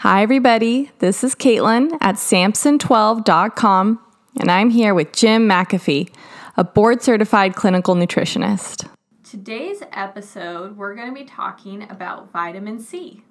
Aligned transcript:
Hi, 0.00 0.22
everybody. 0.22 0.90
This 1.00 1.22
is 1.22 1.34
Caitlin 1.34 1.98
at 2.00 2.14
Sampson12.com, 2.14 4.00
and 4.40 4.50
I'm 4.50 4.70
here 4.70 4.94
with 4.94 5.12
Jim 5.12 5.46
McAfee, 5.46 6.10
a 6.56 6.64
board 6.64 7.02
certified 7.02 7.54
clinical 7.54 7.94
nutritionist. 7.94 8.88
Today's 9.22 9.82
episode, 9.92 10.78
we're 10.78 10.94
going 10.94 11.08
to 11.08 11.14
be 11.14 11.26
talking 11.26 11.82
about 11.82 12.32
vitamin 12.32 12.80
C. 12.80 13.24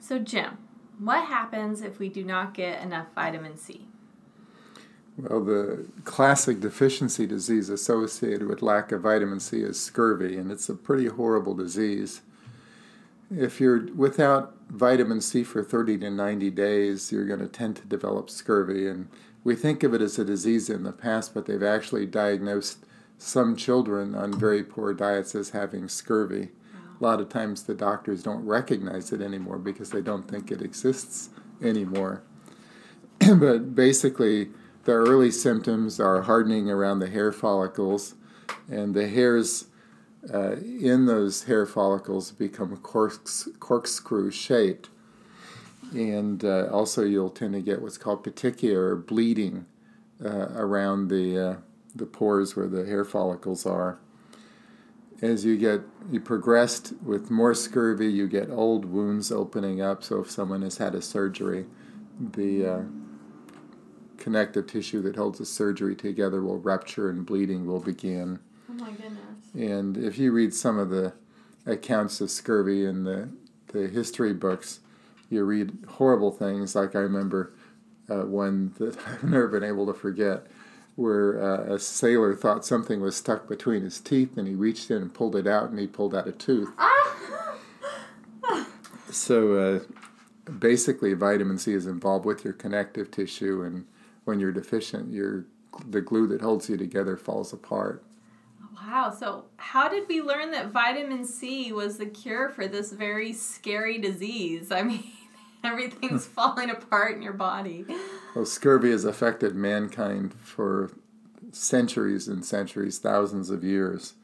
So, 0.00 0.18
Jim, 0.18 0.58
what 0.98 1.26
happens 1.26 1.82
if 1.82 2.00
we 2.00 2.08
do 2.08 2.24
not 2.24 2.52
get 2.52 2.82
enough 2.82 3.06
vitamin 3.14 3.56
C? 3.56 3.86
Well, 5.16 5.44
the 5.44 5.86
classic 6.02 6.58
deficiency 6.58 7.28
disease 7.28 7.68
associated 7.68 8.48
with 8.48 8.60
lack 8.60 8.90
of 8.90 9.02
vitamin 9.02 9.38
C 9.38 9.60
is 9.60 9.78
scurvy, 9.78 10.36
and 10.36 10.50
it's 10.50 10.68
a 10.68 10.74
pretty 10.74 11.06
horrible 11.06 11.54
disease. 11.54 12.22
If 13.34 13.60
you're 13.60 13.86
without 13.94 14.54
vitamin 14.68 15.20
C 15.20 15.42
for 15.42 15.62
30 15.62 15.98
to 15.98 16.10
90 16.10 16.50
days, 16.50 17.10
you're 17.10 17.26
going 17.26 17.40
to 17.40 17.48
tend 17.48 17.76
to 17.76 17.86
develop 17.86 18.28
scurvy. 18.28 18.86
And 18.86 19.08
we 19.42 19.54
think 19.54 19.82
of 19.82 19.94
it 19.94 20.02
as 20.02 20.18
a 20.18 20.24
disease 20.24 20.68
in 20.68 20.82
the 20.82 20.92
past, 20.92 21.32
but 21.32 21.46
they've 21.46 21.62
actually 21.62 22.06
diagnosed 22.06 22.84
some 23.18 23.56
children 23.56 24.14
on 24.14 24.38
very 24.38 24.62
poor 24.62 24.92
diets 24.92 25.34
as 25.34 25.50
having 25.50 25.88
scurvy. 25.88 26.50
A 27.00 27.02
lot 27.02 27.20
of 27.20 27.28
times 27.28 27.62
the 27.62 27.74
doctors 27.74 28.22
don't 28.22 28.44
recognize 28.44 29.12
it 29.12 29.20
anymore 29.20 29.58
because 29.58 29.90
they 29.90 30.02
don't 30.02 30.28
think 30.28 30.50
it 30.50 30.60
exists 30.60 31.30
anymore. 31.62 32.22
but 33.18 33.74
basically, 33.74 34.50
the 34.84 34.92
early 34.92 35.30
symptoms 35.30 36.00
are 36.00 36.22
hardening 36.22 36.68
around 36.70 36.98
the 36.98 37.08
hair 37.08 37.32
follicles, 37.32 38.14
and 38.68 38.94
the 38.94 39.08
hairs 39.08 39.66
uh, 40.32 40.56
in 40.56 41.06
those 41.06 41.44
hair 41.44 41.66
follicles 41.66 42.30
become 42.30 42.76
corks, 42.76 43.48
corkscrew 43.58 44.30
shaped. 44.30 44.88
And 45.92 46.44
uh, 46.44 46.68
also, 46.72 47.04
you'll 47.04 47.30
tend 47.30 47.54
to 47.54 47.60
get 47.60 47.82
what's 47.82 47.98
called 47.98 48.24
petechia 48.24 48.74
or 48.74 48.96
bleeding 48.96 49.66
uh, 50.24 50.48
around 50.54 51.08
the, 51.08 51.38
uh, 51.38 51.56
the 51.94 52.06
pores 52.06 52.56
where 52.56 52.68
the 52.68 52.86
hair 52.86 53.04
follicles 53.04 53.66
are. 53.66 53.98
As 55.20 55.44
you 55.44 55.56
get 55.56 55.82
you 56.10 56.18
progressed 56.18 56.94
with 57.04 57.30
more 57.30 57.54
scurvy, 57.54 58.08
you 58.08 58.26
get 58.26 58.50
old 58.50 58.84
wounds 58.84 59.30
opening 59.30 59.80
up. 59.80 60.02
So 60.02 60.20
if 60.20 60.30
someone 60.30 60.62
has 60.62 60.78
had 60.78 60.94
a 60.94 61.02
surgery, 61.02 61.66
the 62.18 62.66
uh, 62.66 62.82
connective 64.18 64.66
tissue 64.66 65.02
that 65.02 65.16
holds 65.16 65.38
the 65.38 65.46
surgery 65.46 65.94
together 65.94 66.42
will 66.42 66.58
rupture 66.58 67.08
and 67.10 67.26
bleeding 67.26 67.66
will 67.66 67.80
begin. 67.80 68.40
Oh 68.72 68.84
my 68.84 68.90
goodness. 68.92 69.54
And 69.54 69.98
if 69.98 70.16
you 70.18 70.32
read 70.32 70.54
some 70.54 70.78
of 70.78 70.88
the 70.88 71.12
accounts 71.66 72.20
of 72.20 72.30
scurvy 72.30 72.86
in 72.86 73.04
the, 73.04 73.28
the 73.68 73.86
history 73.88 74.32
books, 74.32 74.80
you 75.28 75.44
read 75.44 75.76
horrible 75.88 76.30
things. 76.30 76.74
Like 76.74 76.96
I 76.96 77.00
remember 77.00 77.52
uh, 78.08 78.22
one 78.22 78.72
that 78.78 78.96
I've 79.06 79.24
never 79.24 79.48
been 79.48 79.64
able 79.64 79.86
to 79.86 79.94
forget, 79.94 80.46
where 80.96 81.42
uh, 81.42 81.74
a 81.74 81.78
sailor 81.78 82.34
thought 82.34 82.64
something 82.64 83.00
was 83.00 83.16
stuck 83.16 83.46
between 83.46 83.82
his 83.82 84.00
teeth, 84.00 84.38
and 84.38 84.48
he 84.48 84.54
reached 84.54 84.90
in 84.90 85.02
and 85.02 85.12
pulled 85.12 85.36
it 85.36 85.46
out, 85.46 85.70
and 85.70 85.78
he 85.78 85.86
pulled 85.86 86.14
out 86.14 86.26
a 86.26 86.32
tooth. 86.32 86.70
so 89.10 89.56
uh, 89.56 90.50
basically, 90.50 91.12
vitamin 91.12 91.58
C 91.58 91.74
is 91.74 91.86
involved 91.86 92.24
with 92.24 92.42
your 92.42 92.54
connective 92.54 93.10
tissue, 93.10 93.62
and 93.62 93.86
when 94.24 94.40
you're 94.40 94.52
deficient, 94.52 95.12
your 95.12 95.44
the 95.88 96.00
glue 96.02 96.26
that 96.26 96.40
holds 96.42 96.68
you 96.68 96.76
together 96.78 97.16
falls 97.16 97.52
apart. 97.52 98.04
Wow. 98.86 99.10
So, 99.10 99.44
how 99.56 99.88
did 99.88 100.08
we 100.08 100.22
learn 100.22 100.50
that 100.50 100.70
vitamin 100.70 101.24
C 101.24 101.72
was 101.72 101.98
the 101.98 102.06
cure 102.06 102.48
for 102.48 102.66
this 102.66 102.92
very 102.92 103.32
scary 103.32 103.98
disease? 103.98 104.72
I 104.72 104.82
mean, 104.82 105.04
everything's 105.62 106.26
falling 106.26 106.70
apart 106.70 107.16
in 107.16 107.22
your 107.22 107.32
body. 107.32 107.84
Well, 108.34 108.44
scurvy 108.44 108.90
has 108.90 109.04
affected 109.04 109.54
mankind 109.54 110.34
for 110.34 110.90
centuries 111.52 112.28
and 112.28 112.44
centuries, 112.44 112.98
thousands 112.98 113.50
of 113.50 113.62
years. 113.62 114.14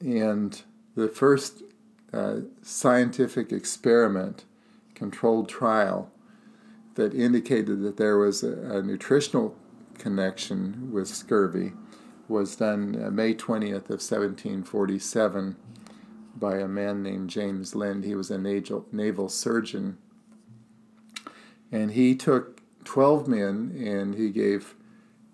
And 0.00 0.60
the 0.96 1.08
first 1.08 1.62
uh, 2.12 2.40
scientific 2.62 3.52
experiment, 3.52 4.44
controlled 4.94 5.48
trial, 5.48 6.10
that 6.94 7.14
indicated 7.14 7.82
that 7.82 7.96
there 7.96 8.18
was 8.18 8.42
a, 8.42 8.78
a 8.78 8.82
nutritional 8.82 9.56
connection 9.98 10.90
with 10.92 11.08
scurvy 11.08 11.72
was 12.32 12.56
done 12.56 13.00
uh, 13.00 13.10
May 13.10 13.34
20th 13.34 13.90
of 13.90 14.00
1747 14.00 15.56
by 16.34 16.56
a 16.56 16.66
man 16.66 17.02
named 17.02 17.30
James 17.30 17.74
Lind. 17.74 18.04
He 18.04 18.14
was 18.14 18.30
a 18.30 18.38
naval, 18.38 18.86
naval 18.90 19.28
surgeon. 19.28 19.98
And 21.70 21.92
he 21.92 22.16
took 22.16 22.60
12 22.84 23.28
men 23.28 23.74
and 23.78 24.14
he 24.14 24.30
gave, 24.30 24.74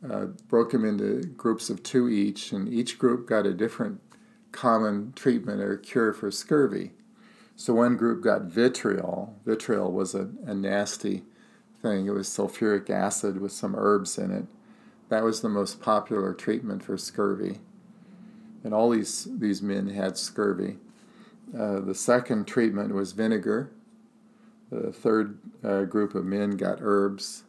uh, 0.09 0.27
broke 0.49 0.73
them 0.73 0.85
into 0.85 1.27
groups 1.29 1.71
of 1.71 1.83
two 1.83 2.09
each, 2.09 2.53
and 2.53 2.69
each 2.69 2.99
group 2.99 3.27
got 3.27 3.47
a 3.47 3.55
different 3.55 4.01
common 4.53 5.13
treatment 5.15 5.61
or 5.61 5.77
cure 5.77 6.13
for 6.13 6.31
scurvy. 6.31 6.93
So 7.57 7.75
one 7.75 7.97
group 7.97 8.23
got 8.23 8.43
vitriol. 8.43 9.37
Vitriol 9.45 9.91
was 9.93 10.15
a, 10.15 10.31
a 10.47 10.55
nasty 10.55 11.25
thing. 11.83 12.07
It 12.07 12.11
was 12.11 12.29
sulfuric 12.29 12.91
acid 12.91 13.41
with 13.41 13.53
some 13.53 13.75
herbs 13.75 14.19
in 14.19 14.31
it. 14.31 14.47
That 15.09 15.25
was 15.25 15.41
the 15.41 15.49
most 15.49 15.81
popular 15.81 16.35
treatment 16.35 16.83
for 16.83 16.97
scurvy. 16.99 17.59
And 18.63 18.75
all 18.75 18.91
these, 18.91 19.27
these 19.39 19.63
men 19.63 19.89
had 19.89 20.19
scurvy. 20.19 20.77
Uh, 21.57 21.81
the 21.81 21.95
second 21.95 22.47
treatment 22.47 22.95
was 22.95 23.13
vinegar. 23.13 23.71
The 24.71 24.93
third 24.93 25.39
uh, 25.65 25.85
group 25.85 26.15
of 26.15 26.25
men 26.25 26.57
got 26.57 26.79
herbs. 26.83 27.45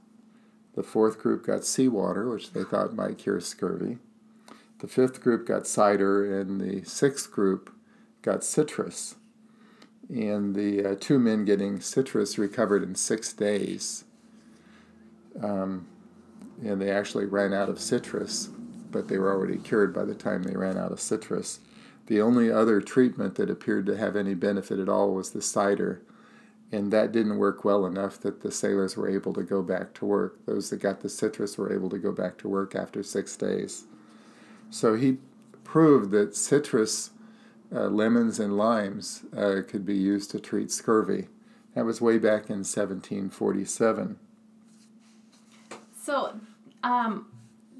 The 0.75 0.83
fourth 0.83 1.19
group 1.19 1.45
got 1.45 1.65
seawater, 1.65 2.29
which 2.29 2.53
they 2.53 2.63
thought 2.63 2.95
might 2.95 3.17
cure 3.17 3.41
scurvy. 3.41 3.97
The 4.79 4.87
fifth 4.87 5.21
group 5.21 5.45
got 5.45 5.67
cider, 5.67 6.39
and 6.39 6.61
the 6.61 6.83
sixth 6.85 7.31
group 7.31 7.73
got 8.21 8.45
citrus. 8.45 9.15
And 10.07 10.55
the 10.55 10.85
uh, 10.85 10.95
two 10.97 11.19
men 11.19 11.43
getting 11.43 11.81
citrus 11.81 12.37
recovered 12.37 12.83
in 12.83 12.95
six 12.95 13.33
days. 13.33 14.05
Um, 15.41 15.87
and 16.63 16.81
they 16.81 16.91
actually 16.91 17.25
ran 17.25 17.53
out 17.53 17.69
of 17.69 17.79
citrus, 17.79 18.49
but 18.91 19.07
they 19.07 19.17
were 19.17 19.31
already 19.31 19.57
cured 19.57 19.93
by 19.93 20.05
the 20.05 20.15
time 20.15 20.43
they 20.43 20.55
ran 20.55 20.77
out 20.77 20.91
of 20.91 20.99
citrus. 20.99 21.59
The 22.07 22.21
only 22.21 22.51
other 22.51 22.81
treatment 22.81 23.35
that 23.35 23.49
appeared 23.49 23.85
to 23.85 23.97
have 23.97 24.15
any 24.15 24.33
benefit 24.33 24.79
at 24.79 24.89
all 24.89 25.13
was 25.13 25.31
the 25.31 25.41
cider, 25.41 26.01
and 26.71 26.91
that 26.91 27.11
didn't 27.11 27.37
work 27.37 27.63
well 27.63 27.85
enough 27.85 28.19
that 28.21 28.41
the 28.41 28.51
sailors 28.51 28.97
were 28.97 29.09
able 29.09 29.33
to 29.33 29.43
go 29.43 29.61
back 29.61 29.93
to 29.95 30.05
work. 30.05 30.45
Those 30.45 30.69
that 30.69 30.77
got 30.77 31.01
the 31.01 31.09
citrus 31.09 31.57
were 31.57 31.71
able 31.71 31.89
to 31.89 31.99
go 31.99 32.11
back 32.11 32.37
to 32.39 32.49
work 32.49 32.75
after 32.75 33.03
six 33.03 33.35
days. 33.37 33.85
So 34.69 34.95
he 34.95 35.17
proved 35.63 36.11
that 36.11 36.35
citrus, 36.35 37.11
uh, 37.71 37.87
lemons, 37.87 38.39
and 38.39 38.57
limes 38.57 39.23
uh, 39.35 39.61
could 39.67 39.85
be 39.85 39.95
used 39.95 40.31
to 40.31 40.39
treat 40.39 40.71
scurvy. 40.71 41.27
That 41.75 41.85
was 41.85 42.01
way 42.01 42.17
back 42.17 42.49
in 42.49 42.63
1747. 42.65 44.17
So, 46.01 46.39
um, 46.83 47.27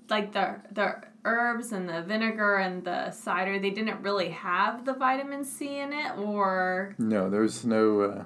like 0.09 0.33
the 0.33 0.61
the 0.71 0.95
herbs 1.25 1.71
and 1.71 1.87
the 1.87 2.01
vinegar 2.01 2.55
and 2.55 2.83
the 2.83 3.11
cider, 3.11 3.59
they 3.59 3.69
didn't 3.69 4.01
really 4.01 4.29
have 4.29 4.85
the 4.85 4.93
vitamin 4.93 5.43
C 5.43 5.77
in 5.77 5.93
it, 5.93 6.17
or 6.17 6.95
no, 6.97 7.29
there's 7.29 7.65
no 7.65 8.01
uh, 8.01 8.23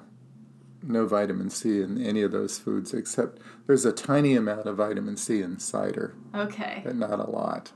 no 0.82 1.06
vitamin 1.06 1.50
C 1.50 1.80
in 1.80 2.04
any 2.04 2.22
of 2.22 2.32
those 2.32 2.58
foods 2.58 2.92
except 2.94 3.38
there's 3.66 3.84
a 3.84 3.92
tiny 3.92 4.36
amount 4.36 4.66
of 4.66 4.76
vitamin 4.76 5.16
C 5.16 5.42
in 5.42 5.58
cider. 5.58 6.14
Okay, 6.34 6.82
but 6.84 6.96
not 6.96 7.18
a 7.18 7.30
lot. 7.30 7.72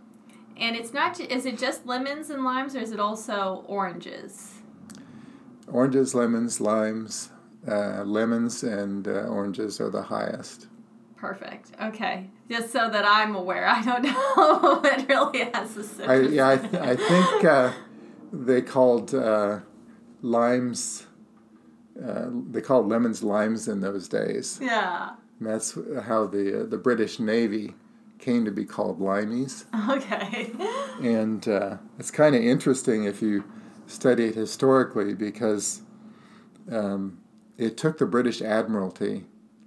And 0.56 0.74
it's 0.74 0.92
not. 0.92 1.20
Is 1.20 1.46
it 1.46 1.58
just 1.58 1.86
lemons 1.86 2.30
and 2.30 2.44
limes, 2.44 2.74
or 2.74 2.80
is 2.80 2.90
it 2.90 3.00
also 3.00 3.64
oranges? 3.66 4.54
Oranges, 5.68 6.14
lemons, 6.14 6.60
limes, 6.60 7.30
uh, 7.66 8.02
lemons, 8.04 8.62
and 8.62 9.06
uh, 9.06 9.26
oranges 9.26 9.80
are 9.80 9.90
the 9.90 10.02
highest. 10.02 10.66
Perfect. 11.18 11.72
Okay. 11.82 12.30
Just 12.48 12.70
so 12.70 12.88
that 12.88 13.04
I'm 13.04 13.34
aware. 13.34 13.66
I 13.66 13.82
don't 13.82 14.02
know 14.04 14.80
it 14.84 15.08
really 15.08 15.50
has 15.52 15.70
citrus. 15.70 16.00
I, 16.00 16.20
yeah, 16.20 16.48
I, 16.48 16.56
th- 16.56 16.74
I 16.74 16.96
think 16.96 17.44
uh, 17.44 17.72
they 18.32 18.62
called 18.62 19.14
uh, 19.14 19.60
limes, 20.22 21.06
uh, 22.02 22.26
they 22.50 22.60
called 22.60 22.88
lemons 22.88 23.22
limes 23.22 23.66
in 23.66 23.80
those 23.80 24.08
days. 24.08 24.60
Yeah. 24.62 25.14
And 25.40 25.48
that's 25.48 25.76
how 26.04 26.26
the, 26.26 26.62
uh, 26.62 26.66
the 26.66 26.78
British 26.78 27.18
Navy 27.18 27.74
came 28.18 28.44
to 28.44 28.50
be 28.52 28.64
called 28.64 29.00
limeys. 29.00 29.64
Okay. 29.90 30.52
and 31.00 31.46
uh, 31.48 31.78
it's 31.98 32.10
kind 32.10 32.34
of 32.34 32.42
interesting 32.42 33.04
if 33.04 33.22
you 33.22 33.44
study 33.86 34.26
it 34.26 34.34
historically 34.34 35.14
because 35.14 35.82
um, 36.70 37.18
it 37.56 37.76
took 37.76 37.98
the 37.98 38.06
British 38.06 38.40
Admiralty 38.42 39.24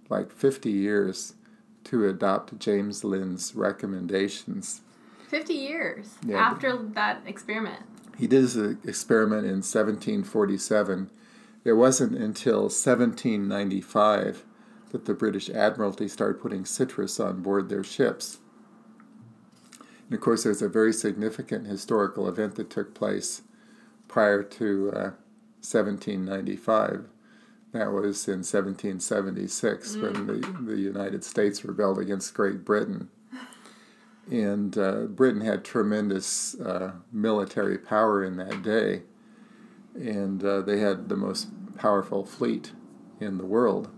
like 0.09 0.31
50 0.31 0.69
years 0.69 1.33
to 1.85 2.07
adopt 2.07 2.59
James 2.59 3.03
Lind's 3.03 3.55
recommendations. 3.55 4.81
50 5.29 5.53
years 5.53 6.15
yeah, 6.25 6.37
after 6.37 6.77
that 6.77 7.21
experiment. 7.25 7.83
He 8.17 8.27
did 8.27 8.41
his 8.41 8.57
experiment 8.57 9.45
in 9.45 9.63
1747, 9.63 11.09
It 11.63 11.73
wasn't 11.73 12.17
until 12.17 12.63
1795 12.63 14.43
that 14.91 15.05
the 15.05 15.13
British 15.13 15.49
Admiralty 15.49 16.07
started 16.07 16.41
putting 16.41 16.65
citrus 16.65 17.19
on 17.19 17.41
board 17.41 17.69
their 17.69 17.83
ships. 17.83 18.39
And 20.05 20.13
of 20.13 20.19
course, 20.19 20.43
there's 20.43 20.61
a 20.61 20.67
very 20.69 20.91
significant 20.91 21.65
historical 21.65 22.27
event 22.27 22.55
that 22.55 22.69
took 22.69 22.93
place 22.93 23.43
prior 24.07 24.43
to 24.43 24.91
uh, 24.91 25.11
1795. 25.61 27.05
That 27.73 27.91
was 27.93 28.27
in 28.27 28.39
1776 28.39 29.95
mm. 29.95 30.01
when 30.01 30.27
the, 30.27 30.73
the 30.73 30.79
United 30.79 31.23
States 31.23 31.63
rebelled 31.63 31.99
against 31.99 32.33
Great 32.33 32.65
Britain. 32.65 33.09
And 34.29 34.77
uh, 34.77 35.03
Britain 35.03 35.41
had 35.41 35.63
tremendous 35.63 36.59
uh, 36.59 36.93
military 37.11 37.77
power 37.77 38.23
in 38.23 38.37
that 38.37 38.61
day, 38.61 39.03
and 39.95 40.43
uh, 40.43 40.61
they 40.61 40.79
had 40.79 41.09
the 41.09 41.17
most 41.17 41.47
powerful 41.77 42.25
fleet 42.25 42.71
in 43.19 43.37
the 43.37 43.45
world. 43.45 43.89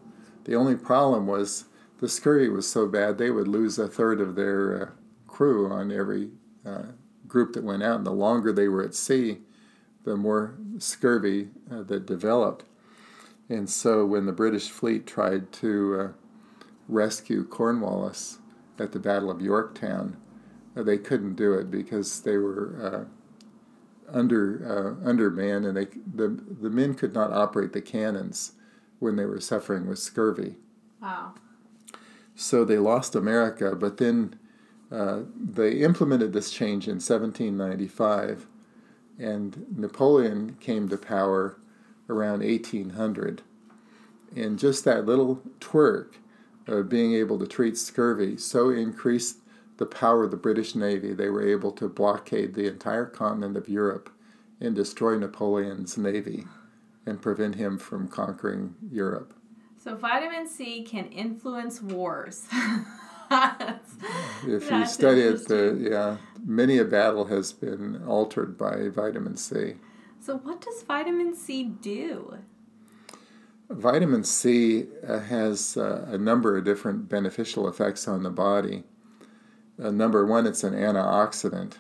The 0.46 0.56
only 0.56 0.76
problem 0.76 1.28
was 1.28 1.66
the 2.00 2.10
scurvy 2.10 2.50
was 2.50 2.68
so 2.68 2.88
bad 2.88 3.18
they 3.18 3.32
would 3.32 3.48
lose 3.48 3.78
a 3.78 3.88
third 3.88 4.22
of 4.22 4.36
their 4.36 4.82
uh, 4.82 4.90
crew 5.28 5.72
on 5.72 5.92
every 5.92 6.32
uh, 6.66 6.84
group 7.28 7.54
that 7.54 7.64
went 7.64 7.84
out, 7.84 7.98
and 7.98 8.06
the 8.06 8.12
longer 8.12 8.52
they 8.52 8.68
were 8.68 8.84
at 8.84 8.96
sea, 8.96 9.40
the 10.04 10.16
more 10.16 10.56
scurvy 10.78 11.50
uh, 11.72 11.84
that 11.84 12.06
developed. 12.06 12.66
And 13.50 13.70
so 13.70 14.06
when 14.06 14.26
the 14.26 14.32
British 14.32 14.70
fleet 14.70 15.06
tried 15.06 15.52
to 15.54 16.00
uh, 16.00 16.08
rescue 16.88 17.46
Cornwallis 17.46 18.40
at 18.80 18.92
the 18.92 19.00
Battle 19.00 19.30
of 19.30 19.42
Yorktown, 19.42 20.18
uh, 20.76 20.84
they 20.84 20.98
couldn't 20.98 21.36
do 21.36 21.54
it 21.54 21.70
because 21.70 22.22
they 22.22 22.38
were 22.38 23.08
uh, 24.10 24.16
under 24.16 24.98
uh, 25.04 25.08
undermanned, 25.08 25.66
and 25.66 25.78
they 25.78 25.86
the 25.86 26.28
the 26.28 26.70
men 26.70 26.94
could 26.94 27.14
not 27.14 27.32
operate 27.32 27.74
the 27.74 27.82
cannons 27.82 28.54
when 29.00 29.16
they 29.16 29.26
were 29.26 29.40
suffering 29.40 29.88
with 29.88 30.00
scurvy. 30.00 30.56
Wow. 31.02 31.34
So 32.36 32.66
they 32.66 32.78
lost 32.78 33.16
America, 33.16 33.76
but 33.76 33.98
then 33.98 34.40
uh, 34.92 35.22
they 35.36 35.74
implemented 35.74 36.34
this 36.34 36.52
change 36.52 36.88
in 36.88 36.96
1795, 36.96 38.48
and 39.20 39.66
Napoleon 39.76 40.58
came 40.60 40.90
to 40.90 40.98
power 40.98 41.58
around 42.10 42.40
1800. 42.40 43.42
And 44.36 44.58
just 44.58 44.84
that 44.86 45.06
little 45.06 45.42
twerk 45.60 46.16
of 46.68 46.90
being 46.90 47.14
able 47.14 47.38
to 47.40 47.48
treat 47.48 47.78
scurvy 47.78 48.38
so 48.38 48.70
increased 48.70 49.38
the 49.78 49.86
power 49.86 50.24
of 50.24 50.32
the 50.32 50.38
British 50.38 50.76
Navy, 50.76 51.14
they 51.14 51.30
were 51.30 51.46
able 51.46 51.72
to 51.74 51.90
blockade 51.90 52.54
the 52.54 52.68
entire 52.68 53.06
continent 53.06 53.58
of 53.58 53.68
Europe 53.68 54.10
and 54.60 54.76
destroy 54.76 55.18
Napoleon's 55.18 55.98
navy 55.98 56.46
and 57.06 57.22
prevent 57.22 57.56
him 57.56 57.78
from 57.78 58.08
conquering 58.08 58.76
Europe. 58.90 59.34
So, 59.78 59.96
vitamin 59.96 60.48
C 60.48 60.84
can 60.84 61.08
influence 61.08 61.82
wars. 61.82 62.46
if 64.48 64.72
you 64.72 64.86
study 64.86 65.22
it, 65.22 65.42
uh, 65.42 65.48
the, 65.50 65.88
yeah, 65.92 66.18
many 66.46 66.78
a 66.78 66.86
battle 66.86 67.26
has 67.26 67.52
been 67.52 68.02
altered 68.08 68.58
by 68.58 68.88
vitamin 68.88 69.36
C. 69.36 69.76
So, 70.26 70.38
what 70.38 70.62
does 70.62 70.84
vitamin 70.84 71.36
C 71.36 71.66
do? 71.66 72.38
Vitamin 73.70 74.24
C 74.24 74.86
uh, 75.06 75.20
has 75.20 75.76
uh, 75.76 76.06
a 76.08 76.18
number 76.18 76.56
of 76.56 76.64
different 76.64 77.10
beneficial 77.10 77.68
effects 77.68 78.08
on 78.08 78.24
the 78.24 78.30
body. 78.30 78.84
Uh, 79.82 79.92
number 79.92 80.26
one, 80.26 80.48
it's 80.48 80.64
an 80.64 80.76
antioxidant, 80.76 81.74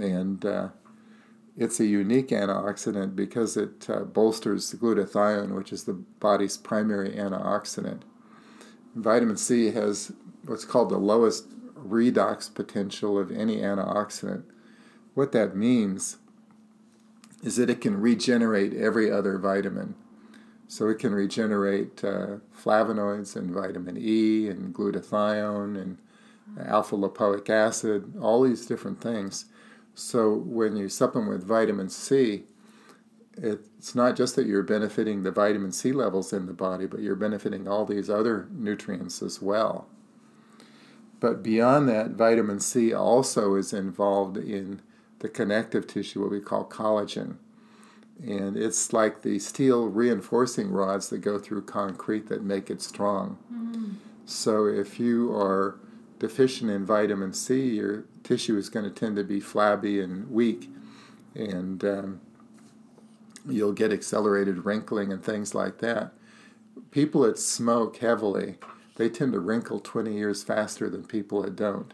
and 0.00 0.44
it's 1.56 1.78
a 1.78 1.86
unique 1.86 2.30
antioxidant 2.30 3.14
because 3.14 3.56
it 3.56 3.86
bolsters 4.12 4.74
glutathione, 4.74 5.54
which 5.54 5.72
is 5.72 5.84
the 5.84 5.92
body's 5.92 6.56
primary 6.56 7.10
antioxidant. 7.10 8.00
Vitamin 8.96 9.36
C 9.36 9.70
has 9.70 10.10
what's 10.44 10.64
called 10.64 10.90
the 10.90 10.98
lowest 10.98 11.48
redox 11.74 12.52
potential 12.52 13.16
of 13.16 13.30
any 13.30 13.58
antioxidant. 13.58 14.42
What 15.14 15.30
that 15.32 15.54
means 15.54 16.16
is 17.46 17.56
that 17.56 17.70
it 17.70 17.80
can 17.80 18.00
regenerate 18.00 18.74
every 18.74 19.10
other 19.10 19.38
vitamin. 19.38 19.94
So 20.66 20.88
it 20.88 20.98
can 20.98 21.14
regenerate 21.14 22.02
uh, 22.02 22.38
flavonoids 22.52 23.36
and 23.36 23.52
vitamin 23.52 23.96
E 23.96 24.48
and 24.48 24.74
glutathione 24.74 25.80
and 25.80 25.98
alpha 26.66 26.96
lipoic 26.96 27.48
acid, 27.48 28.16
all 28.20 28.42
these 28.42 28.66
different 28.66 29.00
things. 29.00 29.44
So 29.94 30.34
when 30.34 30.76
you 30.76 30.88
supplement 30.88 31.30
with 31.30 31.46
vitamin 31.46 31.88
C, 31.88 32.42
it's 33.36 33.94
not 33.94 34.16
just 34.16 34.34
that 34.34 34.46
you're 34.46 34.64
benefiting 34.64 35.22
the 35.22 35.30
vitamin 35.30 35.70
C 35.70 35.92
levels 35.92 36.32
in 36.32 36.46
the 36.46 36.52
body, 36.52 36.86
but 36.86 37.00
you're 37.00 37.14
benefiting 37.14 37.68
all 37.68 37.84
these 37.84 38.10
other 38.10 38.48
nutrients 38.50 39.22
as 39.22 39.40
well. 39.40 39.86
But 41.20 41.44
beyond 41.44 41.88
that, 41.90 42.10
vitamin 42.10 42.58
C 42.58 42.92
also 42.92 43.54
is 43.54 43.72
involved 43.72 44.36
in 44.36 44.82
the 45.20 45.28
connective 45.28 45.86
tissue, 45.86 46.20
what 46.20 46.30
we 46.30 46.40
call 46.40 46.64
collagen. 46.64 47.36
And 48.22 48.56
it's 48.56 48.92
like 48.92 49.22
the 49.22 49.38
steel 49.38 49.88
reinforcing 49.88 50.70
rods 50.70 51.10
that 51.10 51.18
go 51.18 51.38
through 51.38 51.62
concrete 51.62 52.28
that 52.28 52.42
make 52.42 52.70
it 52.70 52.80
strong. 52.80 53.38
Mm-hmm. 53.52 53.92
So 54.24 54.66
if 54.66 54.98
you 54.98 55.34
are 55.34 55.78
deficient 56.18 56.70
in 56.70 56.86
vitamin 56.86 57.32
C, 57.32 57.74
your 57.76 58.04
tissue 58.22 58.56
is 58.56 58.68
going 58.68 58.84
to 58.84 58.90
tend 58.90 59.16
to 59.16 59.24
be 59.24 59.40
flabby 59.40 60.00
and 60.00 60.30
weak, 60.30 60.68
and 61.34 61.84
um, 61.84 62.20
you'll 63.46 63.72
get 63.72 63.92
accelerated 63.92 64.64
wrinkling 64.64 65.12
and 65.12 65.22
things 65.22 65.54
like 65.54 65.78
that. 65.78 66.12
People 66.90 67.22
that 67.22 67.38
smoke 67.38 67.98
heavily, 67.98 68.56
they 68.96 69.08
tend 69.08 69.32
to 69.32 69.40
wrinkle 69.40 69.80
20 69.80 70.14
years 70.14 70.42
faster 70.42 70.88
than 70.88 71.04
people 71.04 71.42
that 71.42 71.54
don't. 71.54 71.92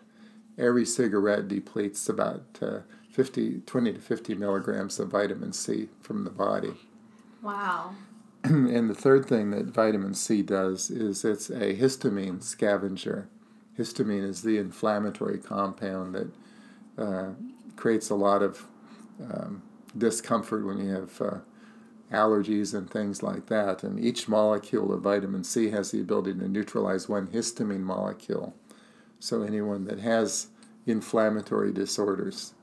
Every 0.56 0.84
cigarette 0.84 1.48
depletes 1.48 2.08
about 2.08 2.44
uh, 2.60 2.80
50, 3.12 3.61
20 3.67 3.93
to 3.93 4.00
50 4.00 4.35
milligrams 4.35 4.99
of 4.99 5.09
vitamin 5.11 5.53
C 5.53 5.88
from 6.00 6.25
the 6.25 6.31
body. 6.31 6.73
Wow. 7.43 7.94
and 8.44 8.88
the 8.88 8.94
third 8.94 9.26
thing 9.26 9.50
that 9.50 9.67
vitamin 9.67 10.14
C 10.14 10.43
does 10.43 10.91
is 10.91 11.25
it's 11.25 11.50
a 11.50 11.76
histamine 11.76 12.43
scavenger. 12.43 13.29
Histamine 13.79 14.25
is 14.25 14.43
the 14.43 14.56
inflammatory 14.56 15.38
compound 15.38 16.14
that 16.14 16.32
uh, 16.99 17.31
creates 17.76 18.11
a 18.11 18.14
lot 18.14 18.43
of 18.43 18.67
um, 19.23 19.62
discomfort 19.97 20.65
when 20.65 20.79
you 20.79 20.91
have 20.91 21.20
uh, 21.20 21.38
allergies 22.11 22.75
and 22.75 22.88
things 22.91 23.23
like 23.23 23.47
that. 23.47 23.82
And 23.82 24.00
each 24.00 24.29
molecule 24.29 24.93
of 24.93 25.03
vitamin 25.03 25.44
C 25.44 25.70
has 25.70 25.91
the 25.91 26.00
ability 26.00 26.35
to 26.35 26.49
neutralize 26.49 27.08
one 27.08 27.26
histamine 27.29 27.81
molecule. 27.81 28.55
So 29.19 29.43
anyone 29.43 29.84
that 29.84 30.01
has 30.01 30.48
inflammatory 30.86 31.72
disorders 31.72 32.55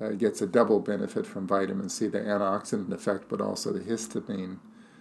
uh, 0.00 0.10
gets 0.10 0.42
a 0.42 0.46
double 0.46 0.80
benefit 0.80 1.26
from 1.26 1.46
vitamin 1.46 1.88
C 1.88 2.06
the 2.08 2.20
antioxidant 2.20 2.92
effect, 2.92 3.28
but 3.28 3.40
also 3.40 3.72
the 3.72 3.80
histamine 3.80 4.58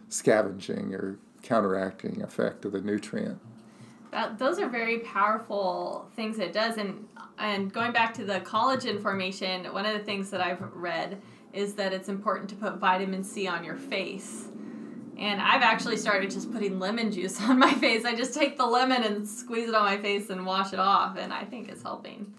scavenging 0.09 0.93
or 0.93 1.17
counteracting 1.41 2.21
effect 2.21 2.65
of 2.65 2.73
the 2.73 2.81
nutrient. 2.81 3.39
That, 4.11 4.37
those 4.37 4.59
are 4.59 4.67
very 4.67 4.99
powerful 4.99 6.09
things 6.15 6.37
it 6.39 6.53
does. 6.53 6.77
And, 6.77 7.07
and 7.37 7.71
going 7.71 7.93
back 7.93 8.13
to 8.15 8.25
the 8.25 8.41
collagen 8.41 9.01
formation, 9.01 9.65
one 9.73 9.85
of 9.85 9.93
the 9.97 10.03
things 10.03 10.29
that 10.31 10.41
I've 10.41 10.61
read 10.73 11.21
is 11.53 11.73
that 11.75 11.93
it's 11.93 12.09
important 12.09 12.49
to 12.49 12.55
put 12.55 12.77
vitamin 12.77 13.23
C 13.23 13.47
on 13.47 13.63
your 13.63 13.77
face. 13.77 14.47
And 15.17 15.41
I've 15.41 15.61
actually 15.61 15.97
started 15.97 16.31
just 16.31 16.51
putting 16.51 16.79
lemon 16.79 17.11
juice 17.11 17.39
on 17.49 17.57
my 17.57 17.73
face. 17.73 18.05
I 18.05 18.15
just 18.15 18.33
take 18.33 18.57
the 18.57 18.65
lemon 18.65 19.03
and 19.03 19.27
squeeze 19.27 19.69
it 19.69 19.75
on 19.75 19.85
my 19.85 19.97
face 19.97 20.29
and 20.29 20.45
wash 20.45 20.73
it 20.73 20.79
off, 20.79 21.17
and 21.17 21.31
I 21.31 21.45
think 21.45 21.69
it's 21.69 21.83
helping. 21.83 22.33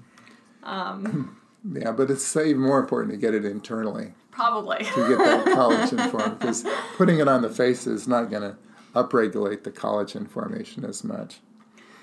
Um, 0.63 1.39
yeah, 1.71 1.92
but 1.92 2.11
it's 2.11 2.37
even 2.37 2.61
more 2.61 2.78
important 2.78 3.12
to 3.12 3.19
get 3.19 3.35
it 3.35 3.45
internally. 3.45 4.14
Probably. 4.31 4.78
to 4.78 5.09
get 5.09 5.19
that 5.19 5.47
collagen 5.57 6.11
form, 6.11 6.35
because 6.35 6.64
putting 6.97 7.19
it 7.19 7.28
on 7.28 7.42
the 7.42 7.50
face 7.50 7.87
is 7.87 8.09
not 8.09 8.31
going 8.31 8.42
to 8.42 8.57
upregulate 8.95 9.62
the 9.62 9.71
collagen 9.71 10.28
formation 10.28 10.85
as 10.85 11.04
much. 11.04 11.40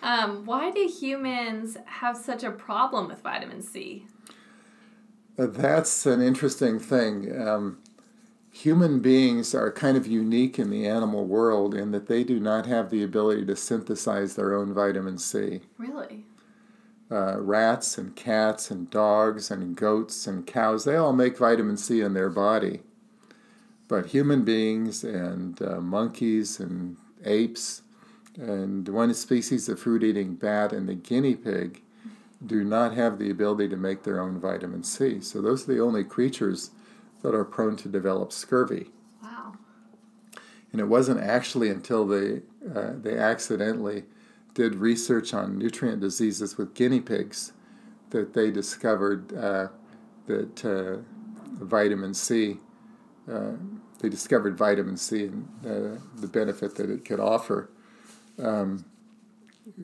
Um, 0.02 0.46
why 0.46 0.72
do 0.72 0.88
humans 0.88 1.78
have 1.86 2.16
such 2.16 2.44
a 2.44 2.52
problem 2.52 3.08
with 3.08 3.22
vitamin 3.22 3.62
C? 3.62 4.06
Uh, 5.38 5.48
that's 5.48 6.06
an 6.06 6.22
interesting 6.22 6.80
thing. 6.80 7.36
Um, 7.40 7.80
human 8.52 9.00
beings 9.00 9.54
are 9.54 9.72
kind 9.72 9.98
of 9.98 10.08
unique 10.08 10.58
in 10.58 10.70
the 10.70 10.88
animal 10.88 11.26
world 11.26 11.76
in 11.76 11.92
that 11.92 12.08
they 12.08 12.24
do 12.24 12.40
not 12.40 12.66
have 12.66 12.90
the 12.90 13.04
ability 13.04 13.46
to 13.46 13.56
synthesize 13.56 14.36
their 14.36 14.56
own 14.56 14.74
vitamin 14.74 15.18
C. 15.18 15.62
Really? 15.78 16.26
Uh, 17.12 17.40
rats 17.40 17.98
and 17.98 18.16
cats 18.16 18.70
and 18.70 18.92
dogs 18.92 19.50
and 19.50 19.76
goats 19.76 20.28
and 20.28 20.46
cows, 20.46 20.84
they 20.84 20.96
all 20.96 21.14
make 21.14 21.38
vitamin 21.38 21.76
C 21.76 22.02
in 22.02 22.14
their 22.14 22.30
body. 22.30 22.82
But 23.88 24.08
human 24.08 24.46
beings 24.46 25.04
and 25.04 25.60
uh, 25.60 25.82
monkeys 25.82 26.60
and 26.60 26.98
apes 27.26 27.82
and 28.38 28.88
one 28.88 29.14
species 29.14 29.68
of 29.68 29.80
fruit 29.80 30.04
eating 30.04 30.36
bat 30.36 30.72
and 30.72 30.88
the 30.88 30.94
guinea 30.94 31.36
pig 31.36 31.82
do 32.46 32.64
not 32.64 32.94
have 32.94 33.18
the 33.18 33.30
ability 33.30 33.68
to 33.70 33.76
make 33.76 34.04
their 34.04 34.22
own 34.22 34.40
vitamin 34.40 34.84
C. 34.84 35.20
So 35.20 35.42
those 35.42 35.68
are 35.68 35.74
the 35.74 35.82
only 35.82 36.04
creatures 36.04 36.72
that 37.22 37.36
are 37.36 37.44
prone 37.44 37.76
to 37.78 37.90
develop 37.90 38.32
scurvy. 38.32 38.92
Wow. 39.22 39.54
And 40.72 40.80
it 40.80 40.86
wasn't 40.86 41.20
actually 41.20 41.70
until 41.70 42.06
they, 42.08 42.44
uh, 42.74 42.94
they 42.96 43.18
accidentally 43.18 44.06
did 44.54 44.76
research 44.76 45.34
on 45.34 45.58
nutrient 45.58 46.02
diseases 46.02 46.58
with 46.58 46.74
guinea 46.74 47.00
pigs 47.00 47.54
that 48.10 48.34
they 48.34 48.52
discovered 48.52 49.34
uh, 49.38 49.68
that 50.26 50.66
uh, 50.66 51.02
vitamin 51.64 52.14
C, 52.14 52.58
uh, 53.32 53.54
they 54.00 54.10
discovered 54.10 54.58
vitamin 54.58 54.98
C 54.98 55.26
and 55.26 55.48
uh, 55.66 56.02
the 56.16 56.28
benefit 56.28 56.76
that 56.76 56.90
it 56.90 57.06
could 57.06 57.20
offer. 57.20 57.70
Um, 58.42 58.86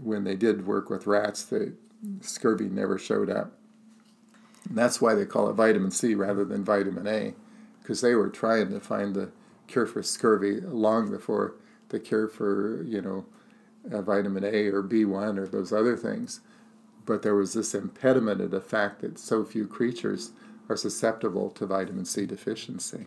when 0.01 0.23
they 0.23 0.35
did 0.35 0.65
work 0.65 0.89
with 0.89 1.05
rats, 1.05 1.43
the 1.43 1.73
scurvy 2.21 2.65
never 2.65 2.97
showed 2.97 3.29
up. 3.29 3.53
And 4.67 4.77
that's 4.77 4.99
why 4.99 5.13
they 5.13 5.25
call 5.25 5.49
it 5.49 5.53
vitamin 5.53 5.91
C 5.91 6.15
rather 6.15 6.43
than 6.43 6.63
vitamin 6.63 7.07
A, 7.07 7.33
because 7.81 8.01
they 8.01 8.15
were 8.15 8.29
trying 8.29 8.69
to 8.71 8.79
find 8.79 9.15
the 9.15 9.31
cure 9.67 9.85
for 9.85 10.01
scurvy 10.01 10.59
long 10.61 11.09
before 11.09 11.55
the 11.89 11.99
cure 11.99 12.27
for, 12.27 12.83
you 12.83 13.01
know, 13.01 13.25
uh, 13.91 14.01
vitamin 14.01 14.43
A 14.43 14.67
or 14.67 14.83
B1 14.83 15.37
or 15.37 15.47
those 15.47 15.71
other 15.71 15.95
things. 15.95 16.41
But 17.05 17.21
there 17.21 17.35
was 17.35 17.53
this 17.53 17.75
impediment 17.75 18.41
of 18.41 18.51
the 18.51 18.61
fact 18.61 19.01
that 19.01 19.19
so 19.19 19.45
few 19.45 19.67
creatures 19.67 20.31
are 20.69 20.75
susceptible 20.75 21.49
to 21.51 21.65
vitamin 21.65 22.05
C 22.05 22.25
deficiency. 22.25 23.05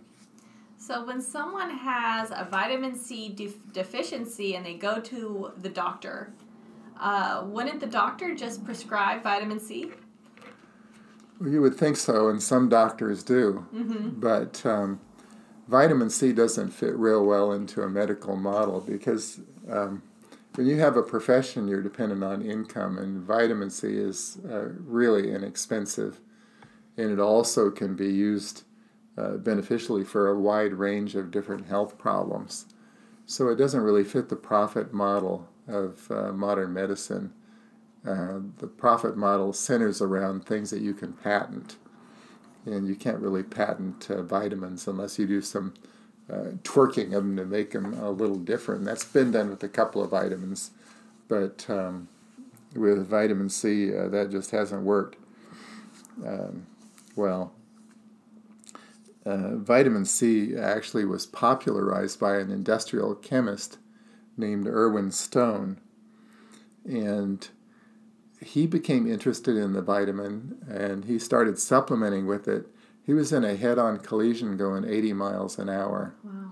So, 0.81 1.05
when 1.05 1.21
someone 1.21 1.71
has 1.71 2.31
a 2.31 2.47
vitamin 2.49 2.95
C 2.95 3.29
def- 3.31 3.73
deficiency 3.73 4.55
and 4.55 4.65
they 4.65 4.75
go 4.75 5.01
to 5.01 5.53
the 5.57 5.69
doctor, 5.69 6.33
uh, 7.01 7.43
wouldn't 7.47 7.81
the 7.81 7.87
doctor 7.87 8.35
just 8.35 8.65
prescribe 8.65 9.25
vitamin 9.25 9.59
C? 9.59 9.91
Well, 11.41 11.51
you 11.51 11.61
would 11.61 11.77
think 11.77 11.97
so, 11.97 12.29
and 12.29 12.43
some 12.43 12.69
doctors 12.69 13.25
do. 13.25 13.67
Mm-hmm. 13.75 14.21
But 14.21 14.65
um, 14.65 15.01
vitamin 15.67 16.11
C 16.11 16.33
doesn't 16.33 16.71
fit 16.71 16.95
real 16.95 17.25
well 17.25 17.53
into 17.53 17.83
a 17.83 17.89
medical 17.89 18.37
model 18.37 18.81
because 18.81 19.41
um, 19.69 20.03
when 20.59 20.67
you 20.67 20.81
have 20.81 20.97
a 20.97 21.05
profession, 21.05 21.69
you're 21.69 21.81
dependent 21.81 22.25
on 22.25 22.43
income, 22.43 22.99
and 22.99 23.23
vitamin 23.23 23.71
C 23.71 23.97
is 23.97 24.39
uh, 24.51 24.71
really 24.81 25.31
inexpensive. 25.33 26.19
And 26.97 27.13
it 27.13 27.21
also 27.21 27.71
can 27.71 27.95
be 27.95 28.09
used 28.09 28.65
uh, 29.17 29.37
beneficially 29.37 30.03
for 30.03 30.27
a 30.27 30.37
wide 30.37 30.73
range 30.73 31.15
of 31.15 31.31
different 31.31 31.67
health 31.67 31.97
problems. 31.97 32.67
So 33.25 33.47
it 33.51 33.55
doesn't 33.55 33.83
really 33.83 34.03
fit 34.03 34.31
the 34.31 34.35
profit 34.35 34.93
model 34.93 35.49
of 35.69 36.11
uh, 36.11 36.33
modern 36.33 36.73
medicine. 36.73 37.33
Uh, 38.05 38.41
the 38.57 38.67
profit 38.67 39.17
model 39.17 39.53
centers 39.53 40.03
around 40.03 40.45
things 40.45 40.71
that 40.71 40.83
you 40.83 40.93
can 40.93 41.13
patent. 41.13 41.77
And 42.67 42.89
you 42.89 42.97
can't 42.97 43.21
really 43.21 43.45
patent 43.45 44.11
uh, 44.11 44.23
vitamins 44.23 44.89
unless 44.89 45.21
you 45.21 45.27
do 45.29 45.41
some 45.41 45.75
uh, 46.31 46.53
twerking 46.63 47.11
them 47.11 47.37
to 47.37 47.45
make 47.45 47.73
them 47.73 47.95
a 47.95 48.11
little 48.11 48.39
different. 48.39 48.85
That's 48.85 49.05
been 49.05 49.31
done 49.31 49.51
with 49.51 49.63
a 49.63 49.69
couple 49.69 50.03
of 50.03 50.11
vitamins, 50.11 50.71
but 51.27 51.69
um, 51.69 52.09
with 52.75 53.07
vitamin 53.07 53.49
C, 53.49 53.97
uh, 53.97 54.09
that 54.09 54.31
just 54.31 54.51
hasn't 54.51 54.83
worked. 54.83 55.17
Um, 56.27 56.67
well, 57.17 57.53
uh, 59.25 59.57
vitamin 59.57 60.05
C 60.05 60.57
actually 60.57 61.05
was 61.05 61.27
popularized 61.27 62.19
by 62.21 62.37
an 62.37 62.51
industrial 62.51 63.15
chemist 63.15 63.79
named 64.37 64.67
Irwin 64.67 65.11
Stone, 65.11 65.81
and 66.85 67.49
he 68.41 68.67
became 68.67 69.11
interested 69.11 69.57
in 69.57 69.73
the 69.73 69.83
vitamin 69.83 70.59
and 70.69 71.05
he 71.05 71.19
started 71.19 71.59
supplementing 71.59 72.27
with 72.27 72.47
it 72.47 72.67
he 73.09 73.15
was 73.15 73.33
in 73.33 73.43
a 73.43 73.57
head 73.57 73.79
on 73.79 74.01
collision 74.01 74.59
going 74.59 74.85
80 74.85 75.15
miles 75.15 75.59
an 75.59 75.71
hour. 75.71 76.13
Wow. 76.23 76.51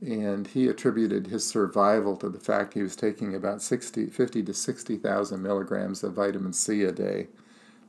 And 0.00 0.48
he 0.48 0.66
attributed 0.66 1.28
his 1.28 1.46
survival 1.46 2.16
to 2.16 2.28
the 2.28 2.40
fact 2.40 2.74
he 2.74 2.82
was 2.82 2.96
taking 2.96 3.36
about 3.36 3.62
60, 3.62 4.06
50 4.06 4.42
to 4.42 4.52
60,000 4.52 5.40
milligrams 5.40 6.02
of 6.02 6.14
vitamin 6.14 6.52
C 6.54 6.82
a 6.82 6.90
day. 6.90 7.28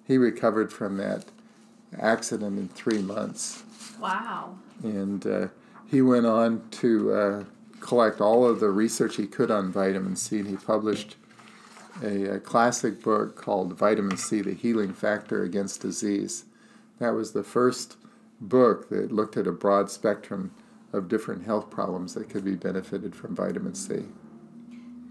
He 0.05 0.19
recovered 0.19 0.71
from 0.71 0.97
that 0.97 1.25
accident 1.99 2.59
in 2.59 2.67
three 2.67 3.01
months. 3.01 3.63
Wow. 3.99 4.59
And 4.83 5.25
uh, 5.25 5.47
he 5.89 6.03
went 6.03 6.27
on 6.27 6.69
to 6.69 7.13
uh, 7.13 7.43
collect 7.79 8.21
all 8.21 8.45
of 8.45 8.59
the 8.59 8.69
research 8.69 9.15
he 9.15 9.25
could 9.25 9.49
on 9.49 9.71
vitamin 9.71 10.15
C, 10.15 10.37
and 10.37 10.47
he 10.47 10.55
published 10.55 11.15
a, 12.03 12.35
a 12.35 12.39
classic 12.39 13.01
book 13.01 13.35
called 13.35 13.73
Vitamin 13.73 14.17
C 14.17 14.41
The 14.41 14.53
Healing 14.53 14.93
Factor 14.93 15.41
Against 15.41 15.81
Disease. 15.81 16.45
That 16.99 17.09
was 17.11 17.33
the 17.33 17.43
first 17.43 17.97
book 18.39 18.89
that 18.89 19.11
looked 19.11 19.37
at 19.37 19.47
a 19.47 19.51
broad 19.51 19.89
spectrum 19.89 20.51
of 20.93 21.07
different 21.07 21.45
health 21.45 21.69
problems 21.69 22.13
that 22.13 22.29
could 22.29 22.45
be 22.45 22.55
benefited 22.55 23.15
from 23.15 23.35
vitamin 23.35 23.75
C. 23.75 24.05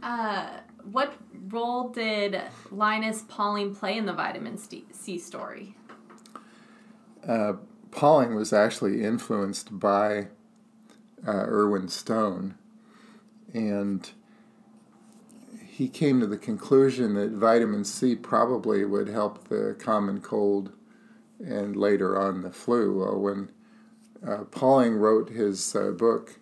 Uh, 0.03 0.49
what 0.91 1.15
role 1.49 1.89
did 1.89 2.41
Linus 2.71 3.23
Pauling 3.29 3.75
play 3.75 3.97
in 3.97 4.07
the 4.07 4.13
vitamin 4.13 4.59
C 4.59 5.19
story? 5.19 5.75
Uh, 7.27 7.55
Pauling 7.91 8.35
was 8.35 8.53
actually 8.53 9.03
influenced 9.03 9.79
by 9.79 10.29
uh, 11.27 11.33
Irwin 11.33 11.89
Stone, 11.89 12.55
and 13.53 14.11
he 15.67 15.89
came 15.89 16.21
to 16.21 16.27
the 16.27 16.39
conclusion 16.39 17.15
that 17.15 17.33
vitamin 17.33 17.85
C 17.85 18.15
probably 18.15 18.85
would 18.85 19.09
help 19.09 19.49
the 19.49 19.77
common 19.79 20.21
cold 20.21 20.73
and 21.39 21.77
later 21.77 22.21
on 22.21 22.43
the 22.43 22.53
flu. 22.53 23.07
Uh, 23.07 23.17
when 23.17 23.51
uh, 24.27 24.45
Pauling 24.45 24.97
wrote 24.97 25.31
his 25.31 25.75
uh, 25.75 25.91
book, 25.91 26.39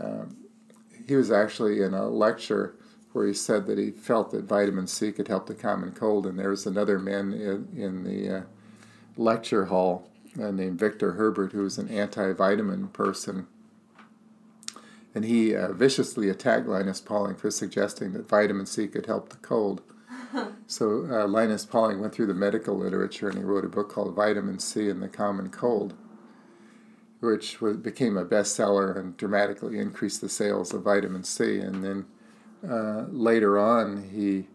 um, 0.00 0.36
he 1.06 1.16
was 1.16 1.30
actually 1.30 1.82
in 1.82 1.94
a 1.94 2.08
lecture 2.08 2.76
where 3.12 3.26
he 3.26 3.34
said 3.34 3.66
that 3.66 3.78
he 3.78 3.90
felt 3.90 4.30
that 4.30 4.44
vitamin 4.44 4.86
C 4.86 5.10
could 5.10 5.26
help 5.26 5.46
the 5.46 5.54
common 5.54 5.90
cold, 5.90 6.26
and 6.26 6.38
there 6.38 6.50
was 6.50 6.66
another 6.66 6.98
man 6.98 7.32
in, 7.32 7.68
in 7.76 8.04
the 8.04 8.46
lecture 9.16 9.66
hall 9.66 10.08
named 10.36 10.78
Victor 10.78 11.12
Herbert 11.12 11.52
who 11.52 11.62
was 11.62 11.78
an 11.78 11.88
anti-vitamin 11.88 12.88
person. 12.88 13.48
And 15.14 15.24
he 15.24 15.54
uh, 15.54 15.72
viciously 15.72 16.28
attacked 16.28 16.66
Linus 16.66 17.00
Pauling 17.00 17.34
for 17.34 17.50
suggesting 17.50 18.12
that 18.12 18.28
vitamin 18.28 18.66
C 18.66 18.86
could 18.86 19.06
help 19.06 19.30
the 19.30 19.36
cold. 19.36 19.82
so 20.66 21.06
uh, 21.10 21.26
Linus 21.26 21.64
Pauling 21.64 22.00
went 22.00 22.14
through 22.14 22.26
the 22.26 22.34
medical 22.34 22.76
literature 22.76 23.28
and 23.28 23.38
he 23.38 23.44
wrote 23.44 23.64
a 23.64 23.68
book 23.68 23.90
called 23.90 24.14
Vitamin 24.14 24.58
C 24.58 24.88
and 24.88 25.02
the 25.02 25.08
Common 25.08 25.50
Cold, 25.50 25.94
which 27.20 27.60
was, 27.60 27.76
became 27.76 28.16
a 28.16 28.24
bestseller 28.24 28.96
and 28.96 29.16
dramatically 29.16 29.78
increased 29.78 30.20
the 30.20 30.28
sales 30.28 30.72
of 30.72 30.82
vitamin 30.82 31.24
C. 31.24 31.58
And 31.58 31.84
then 31.84 32.06
uh, 32.68 33.06
later 33.10 33.58
on, 33.58 34.10
he 34.10 34.48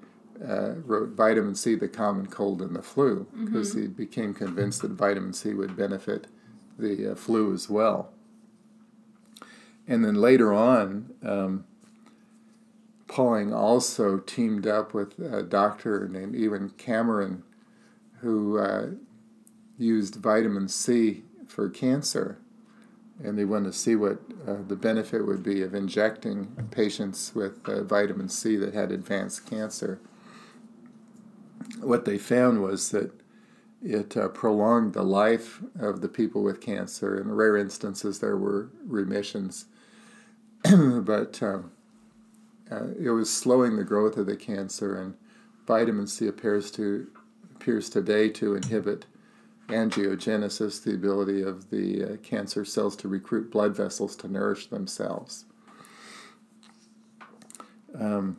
uh, 0.44 0.76
wrote 0.86 1.10
Vitamin 1.10 1.56
C, 1.56 1.76
the 1.76 1.88
Common 1.88 2.28
Cold, 2.28 2.62
and 2.62 2.76
the 2.76 2.82
Flu, 2.82 3.28
because 3.34 3.72
mm-hmm. 3.72 3.82
he 3.82 3.88
became 3.88 4.34
convinced 4.34 4.82
that 4.82 4.92
vitamin 4.92 5.34
C 5.34 5.54
would 5.54 5.76
benefit 5.76 6.28
the 6.78 7.12
uh, 7.12 7.16
flu 7.16 7.54
as 7.54 7.70
well. 7.70 8.12
And 9.88 10.04
then 10.04 10.16
later 10.16 10.54
on, 10.54 11.14
um, 11.24 11.66
Pauling 13.08 13.54
also 13.54 14.18
teamed 14.18 14.66
up 14.66 14.94
with 14.94 15.20
a 15.20 15.44
doctor 15.44 16.08
named 16.08 16.36
Ewan 16.36 16.72
Cameron 16.72 17.44
who 18.22 18.58
uh, 18.58 18.88
used 19.78 20.16
vitamin 20.16 20.68
C 20.68 21.24
for 21.48 21.70
cancer. 21.70 22.40
And 23.24 23.38
they 23.38 23.46
wanted 23.46 23.72
to 23.72 23.78
see 23.78 23.96
what 23.96 24.20
uh, 24.46 24.58
the 24.68 24.76
benefit 24.76 25.26
would 25.26 25.44
be 25.44 25.62
of 25.62 25.74
injecting 25.74 26.48
patients 26.72 27.34
with 27.34 27.68
uh, 27.70 27.84
vitamin 27.84 28.28
C 28.28 28.58
that 28.58 28.74
had 28.74 28.92
advanced 28.92 29.46
cancer. 29.50 30.00
What 31.80 32.06
they 32.06 32.18
found 32.18 32.62
was 32.62 32.90
that 32.90 33.12
it 33.82 34.18
uh, 34.18 34.28
prolonged 34.30 34.94
the 34.94 35.04
life 35.04 35.62
of 35.80 36.02
the 36.02 36.10
people 36.10 36.44
with 36.44 36.60
cancer. 36.60 37.20
In 37.20 37.32
rare 37.32 37.56
instances, 37.56 38.20
there 38.20 38.36
were 38.36 38.70
remissions. 38.86 39.66
but 40.64 41.42
um, 41.44 41.72
uh, 42.72 42.88
it 43.00 43.10
was 43.10 43.32
slowing 43.32 43.76
the 43.76 43.84
growth 43.84 44.18
of 44.18 44.26
the 44.26 44.36
cancer, 44.36 45.00
and 45.00 45.16
vitamin 45.68 46.08
C 46.08 46.28
appears 46.28 46.72
to 46.72 47.08
appears 47.56 47.90
today 47.90 48.30
to 48.30 48.56
inhibit 48.56 49.06
angiogenesis, 49.68 50.84
the 50.84 50.94
ability 50.94 51.42
of 51.42 51.70
the 51.70 52.04
uh, 52.04 52.18
cancer 52.18 52.64
cells 52.66 52.96
to 52.98 53.08
recruit 53.08 53.50
blood 53.50 53.76
vessels 53.76 54.16
to 54.16 54.28
nourish 54.28 54.68
themselves. 54.68 55.46
Um, 58.00 58.38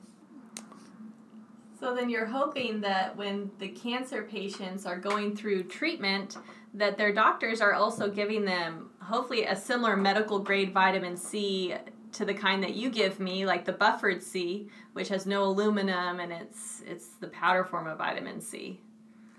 so 1.80 1.94
then 1.94 2.08
you're 2.10 2.26
hoping 2.26 2.80
that 2.82 3.16
when 3.16 3.50
the 3.58 3.68
cancer 3.68 4.22
patients 4.22 4.86
are 4.86 4.98
going 4.98 5.36
through 5.36 5.64
treatment, 5.64 6.36
that 6.74 6.96
their 6.96 7.12
doctors 7.12 7.60
are 7.60 7.74
also 7.74 8.10
giving 8.10 8.44
them 8.44 8.90
hopefully 9.00 9.44
a 9.44 9.56
similar 9.56 9.96
medical 9.96 10.38
grade 10.38 10.72
vitamin 10.72 11.16
C 11.16 11.74
to 12.16 12.24
the 12.24 12.34
kind 12.34 12.62
that 12.62 12.74
you 12.74 12.90
give 12.90 13.20
me, 13.20 13.46
like 13.46 13.64
the 13.64 13.72
buffered 13.72 14.22
C, 14.22 14.68
which 14.94 15.08
has 15.08 15.26
no 15.26 15.44
aluminum 15.44 16.20
and 16.20 16.32
it's 16.32 16.82
it's 16.86 17.08
the 17.20 17.28
powder 17.28 17.64
form 17.64 17.86
of 17.86 17.98
vitamin 17.98 18.40
C. 18.40 18.80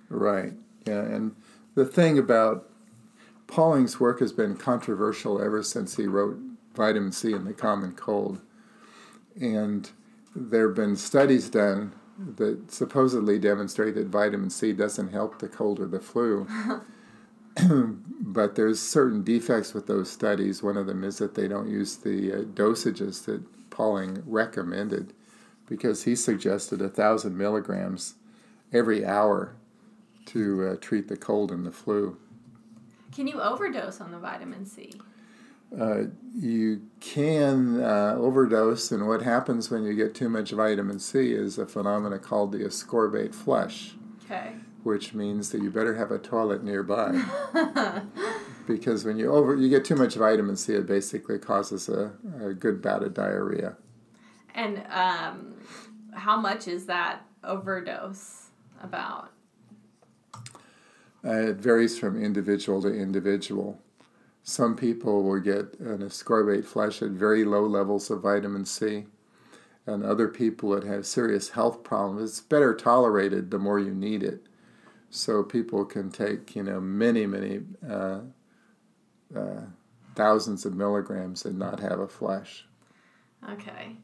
Right. 0.10 0.54
Yeah, 0.86 1.02
and 1.02 1.36
the 1.76 1.86
thing 1.86 2.18
about 2.18 2.70
Pauling's 3.48 4.00
work 4.00 4.20
has 4.20 4.32
been 4.32 4.56
controversial 4.56 5.42
ever 5.42 5.64
since 5.64 5.96
he 5.98 6.06
wrote 6.06 6.38
vitamin 6.76 7.12
C 7.12 7.34
in 7.34 7.46
the 7.46 7.54
common 7.54 7.94
cold. 7.94 8.42
And 9.40 9.90
there 10.36 10.68
have 10.68 10.76
been 10.76 10.96
studies 10.96 11.50
done 11.50 11.94
that 12.36 12.72
supposedly 12.72 13.40
demonstrate 13.40 13.96
that 13.96 14.08
vitamin 14.08 14.50
C 14.50 14.74
doesn't 14.74 15.10
help 15.10 15.40
the 15.40 15.48
cold 15.48 15.80
or 15.80 15.88
the 15.88 16.00
flu. 16.00 16.48
but 18.22 18.56
there's 18.56 18.80
certain 18.80 19.24
defects 19.24 19.74
with 19.74 19.88
those 19.88 20.10
studies. 20.10 20.62
One 20.62 20.78
of 20.78 20.88
them 20.88 21.04
is 21.04 21.18
that 21.18 21.36
they 21.36 21.48
don't 21.48 21.70
use 21.70 21.98
the 21.98 22.34
uh, 22.34 22.42
dosages 22.44 23.26
that 23.26 23.42
Pauling 23.70 24.24
recommended 24.26 25.14
because 25.68 26.04
he 26.04 26.16
suggested 26.16 26.82
a 26.82 26.90
thousand 26.90 27.38
milligrams 27.38 28.16
every 28.74 29.06
hour 29.06 29.56
to 30.26 30.68
uh, 30.68 30.76
treat 30.82 31.08
the 31.08 31.18
cold 31.18 31.52
and 31.52 31.66
the 31.66 31.72
flu. 31.72 32.18
Can 33.14 33.28
you 33.28 33.42
overdose 33.42 34.02
on 34.02 34.12
the 34.12 34.20
vitamin 34.20 34.66
C? 34.66 34.92
Uh, 35.78 36.04
you 36.34 36.82
can 37.02 37.82
uh, 37.82 38.16
overdose, 38.18 38.92
and 38.92 39.08
what 39.08 39.22
happens 39.22 39.70
when 39.70 39.84
you 39.84 39.94
get 39.94 40.16
too 40.16 40.30
much 40.30 40.52
vitamin 40.52 41.00
C 41.00 41.34
is 41.34 41.58
a 41.58 41.66
phenomena 41.66 42.20
called 42.20 42.54
the 42.54 42.60
ascorbate 42.60 43.36
flush. 43.36 43.96
Okay. 44.26 44.54
Which 44.84 45.14
means 45.14 45.52
that 45.52 45.62
you 45.62 45.70
better 45.70 45.96
have 45.96 46.12
a 46.12 46.20
toilet 46.20 46.64
nearby. 46.64 47.24
because 48.68 49.06
when 49.06 49.18
you 49.18 49.32
over 49.32 49.56
you 49.56 49.70
get 49.70 49.86
too 49.86 49.96
much 49.96 50.16
vitamin 50.16 50.56
C, 50.56 50.74
it 50.74 50.86
basically 50.86 51.40
causes 51.40 51.90
a, 51.90 52.14
a 52.42 52.54
good 52.54 52.82
bout 52.82 53.04
of 53.04 53.14
diarrhea. 53.14 53.76
And 54.54 54.84
um, 54.90 55.56
how 56.14 56.40
much 56.40 56.68
is 56.68 56.86
that 56.86 57.22
overdose 57.44 58.50
about? 58.82 59.32
Uh, 61.26 61.32
it 61.32 61.58
varies 61.58 61.98
from 62.00 62.22
individual 62.22 62.82
to 62.82 62.94
individual. 62.94 63.80
Some 64.44 64.76
people 64.76 65.24
will 65.24 65.40
get 65.40 65.78
an 65.80 66.00
ascorbate 66.00 66.66
flush 66.66 67.02
at 67.02 67.10
very 67.10 67.44
low 67.44 67.66
levels 67.66 68.10
of 68.10 68.22
vitamin 68.22 68.66
C, 68.66 69.06
and 69.86 70.04
other 70.04 70.28
people 70.28 70.70
that 70.72 70.84
have 70.84 71.06
serious 71.06 71.50
health 71.50 71.84
problems. 71.84 72.32
It's 72.32 72.40
better 72.40 72.74
tolerated 72.74 73.52
the 73.52 73.60
more 73.60 73.80
you 73.80 73.94
need 73.94 74.24
it. 74.24 74.48
So 75.10 75.44
people 75.44 75.86
can 75.86 76.12
take, 76.12 76.56
you 76.56 76.64
know, 76.64 76.82
many, 76.82 77.26
many 77.26 77.62
uh, 77.88 78.20
uh, 79.36 79.62
thousands 80.16 80.66
of 80.66 80.76
milligrams 80.76 81.46
and 81.46 81.58
not 81.58 81.80
have 81.80 82.00
a 82.00 82.08
flush. 82.08 82.66
Okay. 83.52 83.96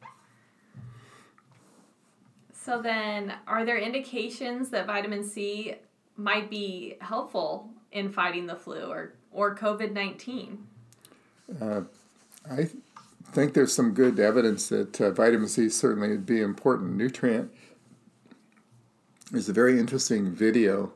So 2.53 2.81
then, 2.81 3.33
are 3.45 3.65
there 3.65 3.77
indications 3.77 4.69
that 4.69 4.87
vitamin 4.87 5.23
C 5.23 5.75
might 6.15 6.49
be 6.49 6.95
helpful 7.01 7.69
in 7.91 8.09
fighting 8.11 8.45
the 8.45 8.55
flu 8.55 8.83
or, 8.83 9.13
or 9.31 9.55
COVID 9.55 9.91
19? 9.91 10.65
Uh, 11.59 11.81
I 12.49 12.69
think 13.31 13.53
there's 13.53 13.73
some 13.73 13.93
good 13.93 14.19
evidence 14.19 14.69
that 14.69 15.01
uh, 15.01 15.11
vitamin 15.11 15.47
C 15.47 15.67
certainly 15.67 16.09
would 16.09 16.25
be 16.25 16.37
an 16.37 16.45
important 16.45 16.95
nutrient. 16.95 17.51
There's 19.33 19.49
a 19.49 19.53
very 19.53 19.79
interesting 19.79 20.31
video 20.31 20.93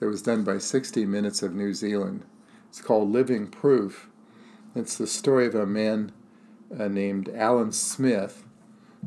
that 0.00 0.08
was 0.08 0.22
done 0.22 0.42
by 0.42 0.58
60 0.58 1.06
Minutes 1.06 1.40
of 1.40 1.54
New 1.54 1.72
Zealand. 1.72 2.24
It's 2.68 2.80
called 2.80 3.12
Living 3.12 3.46
Proof. 3.46 4.08
It's 4.74 4.98
the 4.98 5.06
story 5.06 5.46
of 5.46 5.54
a 5.54 5.66
man 5.66 6.10
uh, 6.76 6.88
named 6.88 7.28
Alan 7.28 7.70
Smith, 7.70 8.42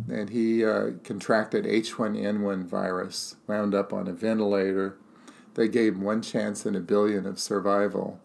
and 0.10 0.30
he 0.30 0.64
uh, 0.64 0.92
contracted 1.04 1.66
H1N1 1.66 2.64
virus, 2.64 3.36
wound 3.48 3.76
up 3.76 3.92
on 3.92 4.08
a 4.08 4.14
ventilator, 4.14 4.98
they 5.56 5.68
gave 5.68 5.96
him 5.96 6.02
one 6.04 6.22
chance 6.22 6.66
in 6.66 6.74
a 6.74 6.80
billion 6.80 7.26
of 7.26 7.42
survival. 7.42 8.22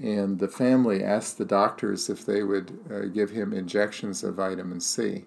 And 0.00 0.38
the 0.38 0.46
family 0.46 1.02
asked 1.02 1.38
the 1.38 1.44
doctors 1.44 2.08
if 2.08 2.24
they 2.24 2.44
would 2.44 2.78
uh, 2.88 3.06
give 3.06 3.30
him 3.30 3.52
injections 3.52 4.22
of 4.22 4.36
vitamin 4.36 4.78
C. 4.78 5.24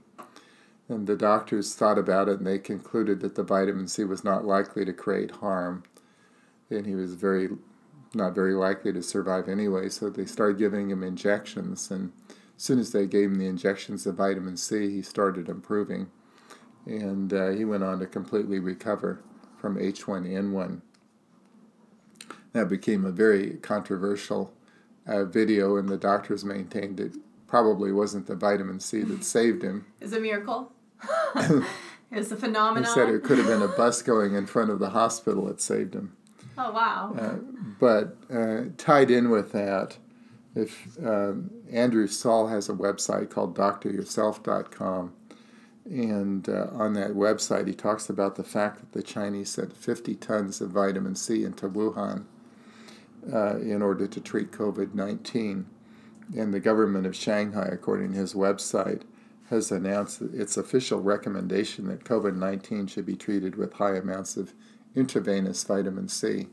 And 0.90 1.08
the 1.08 1.16
doctors 1.16 1.76
thought 1.76 1.98
about 1.98 2.28
it 2.28 2.40
and 2.40 2.48
they 2.48 2.60
concluded 2.60 3.22
that 3.22 3.36
the 3.36 3.44
vitamin 3.44 3.88
C 3.88 4.04
was 4.04 4.24
not 4.24 4.46
likely 4.46 4.86
to 4.86 4.94
create 4.94 5.32
harm. 5.32 5.84
And 6.70 6.86
he 6.86 6.96
was 6.96 7.14
very, 7.14 7.50
not 8.14 8.36
very 8.36 8.54
likely 8.54 8.92
to 8.94 9.02
survive 9.02 9.48
anyway, 9.48 9.90
so 9.90 10.10
they 10.10 10.26
started 10.26 10.58
giving 10.58 10.90
him 10.90 11.04
injections. 11.04 11.90
And 11.90 12.12
as 12.30 12.64
soon 12.64 12.80
as 12.80 12.92
they 12.92 13.08
gave 13.08 13.32
him 13.32 13.40
the 13.40 13.48
injections 13.48 14.06
of 14.06 14.16
vitamin 14.16 14.58
C, 14.58 14.90
he 14.90 15.02
started 15.02 15.50
improving. 15.50 16.10
And 16.86 17.34
uh, 17.34 17.50
he 17.50 17.64
went 17.64 17.84
on 17.84 18.00
to 18.00 18.06
completely 18.06 18.60
recover 18.60 19.22
from 19.58 19.78
H1N1 19.78 20.82
that 22.54 22.70
became 22.70 23.04
a 23.04 23.12
very 23.12 23.56
controversial 23.58 24.54
uh, 25.06 25.26
video, 25.26 25.76
and 25.76 25.90
the 25.90 25.98
doctors 25.98 26.46
maintained 26.46 27.00
it 27.00 27.14
probably 27.54 27.92
wasn't 27.92 28.26
the 28.26 28.36
vitamin 28.36 28.80
C 28.80 29.04
that 29.04 29.24
saved 29.36 29.62
him. 29.62 29.86
It's 30.02 30.12
a 30.12 30.20
miracle. 30.20 30.72
it's 32.12 32.32
a 32.32 32.36
phenomenon. 32.36 32.84
He 32.84 32.90
said 32.90 33.10
it 33.10 33.24
could 33.24 33.38
have 33.38 33.46
been 33.46 33.62
a 33.62 33.68
bus 33.68 34.02
going 34.12 34.34
in 34.34 34.48
front 34.48 34.72
of 34.72 34.80
the 34.80 34.90
hospital 34.90 35.46
that 35.46 35.62
saved 35.62 35.94
him. 35.94 36.18
Oh 36.58 36.72
wow! 36.72 37.16
Uh, 37.16 37.36
but 37.80 38.18
uh, 38.34 38.70
tied 38.78 39.12
in 39.12 39.30
with 39.30 39.52
that, 39.52 39.98
if 40.56 40.98
um, 41.06 41.52
Andrew 41.72 42.08
Saul 42.08 42.48
has 42.48 42.70
a 42.70 42.74
website 42.74 43.30
called 43.30 43.56
DoctorYourself.com, 43.56 45.14
and 45.86 46.50
uh, 46.50 46.68
on 46.72 46.94
that 46.94 47.12
website 47.12 47.68
he 47.68 47.74
talks 47.76 48.10
about 48.10 48.36
the 48.36 48.44
fact 48.44 48.80
that 48.80 48.94
the 48.94 49.04
Chinese 49.04 49.50
sent 49.50 49.78
50 49.78 50.16
tons 50.16 50.60
of 50.60 50.72
vitamin 50.72 51.14
C 51.14 51.44
into 51.44 51.70
Wuhan 51.70 52.26
uh, 53.32 53.58
in 53.58 53.84
order 53.84 54.08
to 54.08 54.20
treat 54.20 54.52
COVID 54.52 54.96
19. 54.96 55.68
And 56.36 56.54
the 56.54 56.60
government 56.60 57.06
of 57.06 57.16
Shanghai, 57.16 57.70
according 57.72 58.14
to 58.14 58.20
his 58.20 58.34
website, 58.34 59.02
has 59.50 59.72
announced 59.72 60.22
its 60.22 60.58
official 60.58 61.02
recommendation 61.02 61.88
that 61.88 62.04
COVID 62.04 62.36
19 62.36 62.88
should 62.88 63.06
be 63.06 63.16
treated 63.16 63.56
with 63.56 63.74
high 63.74 63.96
amounts 63.96 64.38
of 64.38 64.54
intravenous 64.96 65.64
vitamin 65.64 66.08
C. 66.08 66.48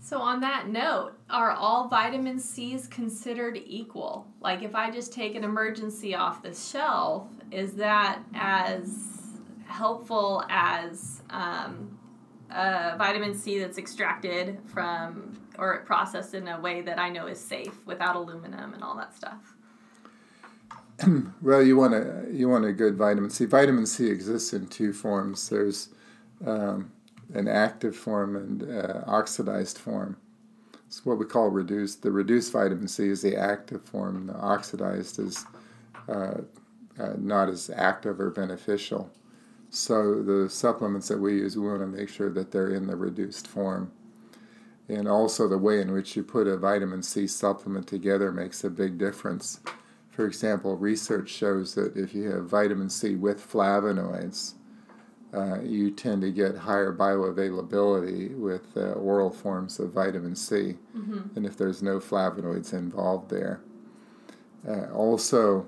So, 0.00 0.20
on 0.20 0.40
that 0.40 0.68
note, 0.68 1.14
are 1.28 1.50
all 1.50 1.88
vitamin 1.88 2.38
C's 2.38 2.86
considered 2.86 3.60
equal? 3.66 4.28
Like, 4.40 4.62
if 4.62 4.76
I 4.76 4.90
just 4.90 5.12
take 5.12 5.34
an 5.34 5.42
Emergen-C 5.42 6.14
off 6.14 6.42
the 6.42 6.54
shelf, 6.54 7.26
is 7.50 7.72
that 7.74 8.20
as 8.32 9.16
helpful 9.66 10.44
as 10.48 11.22
um, 11.30 11.95
uh, 12.50 12.94
vitamin 12.96 13.34
C 13.34 13.58
that's 13.58 13.78
extracted 13.78 14.58
from 14.66 15.38
or 15.58 15.78
processed 15.86 16.34
in 16.34 16.48
a 16.48 16.60
way 16.60 16.82
that 16.82 16.98
I 16.98 17.08
know 17.08 17.26
is 17.26 17.40
safe 17.40 17.84
without 17.86 18.16
aluminum 18.16 18.74
and 18.74 18.82
all 18.82 18.96
that 18.96 19.14
stuff. 19.14 19.54
well, 21.42 21.62
you 21.62 21.76
want 21.76 21.94
a 21.94 22.26
you 22.30 22.48
want 22.48 22.64
a 22.64 22.72
good 22.72 22.96
vitamin 22.96 23.30
C. 23.30 23.44
Vitamin 23.44 23.86
C 23.86 24.08
exists 24.08 24.52
in 24.52 24.66
two 24.66 24.92
forms. 24.92 25.48
There's 25.48 25.88
um, 26.44 26.92
an 27.34 27.48
active 27.48 27.96
form 27.96 28.36
and 28.36 28.62
uh, 28.62 29.02
oxidized 29.06 29.78
form. 29.78 30.16
It's 30.86 31.04
what 31.04 31.18
we 31.18 31.26
call 31.26 31.48
reduced. 31.48 32.02
The 32.02 32.12
reduced 32.12 32.52
vitamin 32.52 32.88
C 32.88 33.08
is 33.08 33.22
the 33.22 33.36
active 33.36 33.82
form. 33.82 34.28
The 34.28 34.36
oxidized 34.36 35.18
is 35.18 35.44
uh, 36.08 36.42
uh, 36.98 37.12
not 37.18 37.48
as 37.48 37.70
active 37.74 38.20
or 38.20 38.30
beneficial. 38.30 39.10
So 39.76 40.22
the 40.22 40.48
supplements 40.48 41.08
that 41.08 41.18
we 41.18 41.34
use, 41.34 41.54
we 41.54 41.68
want 41.68 41.80
to 41.80 41.86
make 41.86 42.08
sure 42.08 42.30
that 42.30 42.50
they're 42.50 42.70
in 42.70 42.86
the 42.86 42.96
reduced 42.96 43.46
form. 43.46 43.92
And 44.88 45.06
also 45.06 45.46
the 45.46 45.58
way 45.58 45.82
in 45.82 45.92
which 45.92 46.16
you 46.16 46.22
put 46.22 46.46
a 46.46 46.56
vitamin 46.56 47.02
C 47.02 47.26
supplement 47.26 47.86
together 47.86 48.32
makes 48.32 48.64
a 48.64 48.70
big 48.70 48.96
difference. 48.96 49.60
For 50.10 50.26
example, 50.26 50.78
research 50.78 51.28
shows 51.28 51.74
that 51.74 51.94
if 51.94 52.14
you 52.14 52.30
have 52.30 52.48
vitamin 52.48 52.88
C 52.88 53.16
with 53.16 53.46
flavonoids, 53.46 54.54
uh, 55.34 55.60
you 55.60 55.90
tend 55.90 56.22
to 56.22 56.32
get 56.32 56.56
higher 56.56 56.94
bioavailability 56.94 58.34
with 58.34 58.74
uh, 58.78 58.92
oral 58.92 59.30
forms 59.30 59.78
of 59.78 59.92
vitamin 59.92 60.36
C 60.36 60.78
mm-hmm. 60.96 61.34
than 61.34 61.44
if 61.44 61.58
there's 61.58 61.82
no 61.82 62.00
flavonoids 62.00 62.72
involved 62.72 63.28
there. 63.28 63.60
Uh, 64.66 64.86
also, 64.94 65.66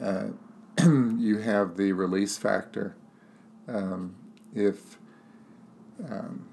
uh, 0.00 0.26
you 1.18 1.38
have 1.38 1.76
the 1.76 1.92
release 1.92 2.36
factor. 2.36 2.96
Um, 3.68 4.14
if 4.54 4.98
um, 6.08 6.48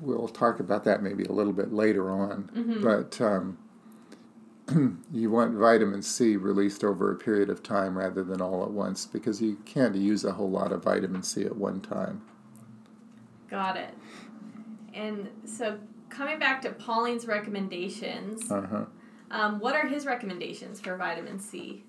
we'll 0.00 0.28
talk 0.28 0.60
about 0.60 0.84
that 0.84 1.02
maybe 1.02 1.24
a 1.24 1.32
little 1.32 1.52
bit 1.52 1.72
later 1.72 2.10
on, 2.10 2.50
mm-hmm. 2.54 2.82
but 2.82 3.20
um, 3.20 3.58
you 5.12 5.30
want 5.30 5.54
vitamin 5.54 6.02
C 6.02 6.36
released 6.36 6.84
over 6.84 7.12
a 7.12 7.16
period 7.16 7.50
of 7.50 7.62
time 7.62 7.96
rather 7.96 8.24
than 8.24 8.40
all 8.40 8.62
at 8.64 8.70
once 8.70 9.06
because 9.06 9.40
you 9.40 9.56
can't 9.64 9.94
use 9.94 10.24
a 10.24 10.32
whole 10.32 10.50
lot 10.50 10.72
of 10.72 10.84
vitamin 10.84 11.22
C 11.22 11.44
at 11.44 11.56
one 11.56 11.80
time. 11.80 12.22
Got 13.48 13.76
it. 13.76 13.94
And 14.94 15.28
so 15.44 15.78
coming 16.08 16.38
back 16.38 16.60
to 16.62 16.70
Pauling's 16.70 17.26
recommendations, 17.26 18.50
uh-huh. 18.50 18.84
Um, 19.30 19.60
what 19.60 19.74
are 19.74 19.86
his 19.86 20.06
recommendations 20.06 20.80
for 20.80 20.96
vitamin 20.96 21.38
C? 21.38 21.84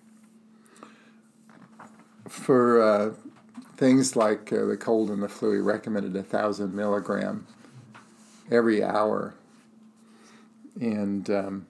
For 2.30 2.82
uh, 2.82 3.13
things 3.76 4.15
like 4.15 4.54
uh, 4.54 4.65
the 4.65 4.78
cold 4.78 5.10
and 5.10 5.22
the 5.22 5.30
flu, 5.30 5.54
he 5.54 5.60
recommended 5.60 6.15
a 6.15 6.24
thousand 6.24 6.74
milligram 6.74 7.48
every 8.52 8.84
hour, 8.84 9.36
and 10.80 11.30
um, 11.30 11.68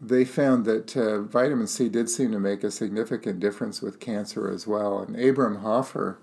they 0.00 0.24
found 0.24 0.64
that 0.64 0.96
uh, 0.96 1.22
vitamin 1.22 1.66
C 1.66 1.88
did 1.88 2.08
seem 2.08 2.32
to 2.32 2.40
make 2.40 2.64
a 2.64 2.70
significant 2.70 3.40
difference 3.40 3.82
with 3.82 4.00
cancer 4.00 4.50
as 4.50 4.66
well. 4.66 4.98
And 4.98 5.18
Abram 5.18 5.56
Hoffer, 5.56 6.18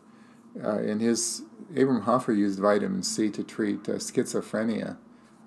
uh, 0.64 0.80
in 0.80 1.00
his 1.00 1.44
Abram 1.72 2.02
Hoffer 2.02 2.34
used 2.34 2.60
vitamin 2.60 3.04
C 3.04 3.30
to 3.30 3.44
treat 3.44 3.88
uh, 3.88 3.94
schizophrenia. 3.94 4.98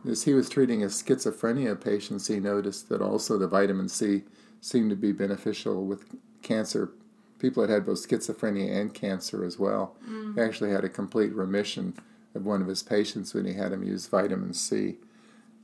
As 0.09 0.25
he 0.25 0.35
was 0.35 0.49
treating 0.49 0.83
a 0.83 0.87
schizophrenia 0.87 1.81
patients, 1.81 2.27
he 2.27 2.41
noticed 2.41 2.89
that 2.89 3.01
also 3.01 3.39
the 3.39 3.47
vitamin 3.47 3.89
C 3.89 4.25
seemed 4.63 4.89
to 4.89 4.97
be 4.97 5.13
beneficial 5.13 5.85
with 5.85 6.17
cancer. 6.41 6.91
People 7.39 7.67
that 7.67 7.73
had 7.73 7.85
both 7.85 8.09
schizophrenia 8.09 8.75
and 8.81 8.95
cancer 8.95 9.45
as 9.45 9.59
well. 9.59 9.97
Mm. 10.09 10.37
He 10.37 10.41
actually 10.41 10.71
had 10.71 10.85
a 10.85 10.89
complete 10.89 11.35
remission 11.35 11.95
of 12.35 12.47
one 12.47 12.63
of 12.63 12.69
his 12.69 12.83
patients 12.83 13.35
when 13.35 13.45
he 13.45 13.53
had 13.53 13.73
him 13.73 13.83
use 13.83 14.07
vitamin 14.07 14.55
C 14.55 14.97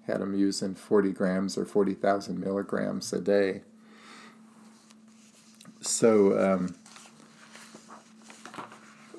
had 0.08 0.20
them 0.20 0.34
using 0.34 0.74
40 0.74 1.12
grams 1.12 1.56
or 1.56 1.64
40,000 1.64 2.40
milligrams 2.40 3.12
a 3.12 3.20
day. 3.20 3.61
So 5.80 6.38
um, 6.38 6.74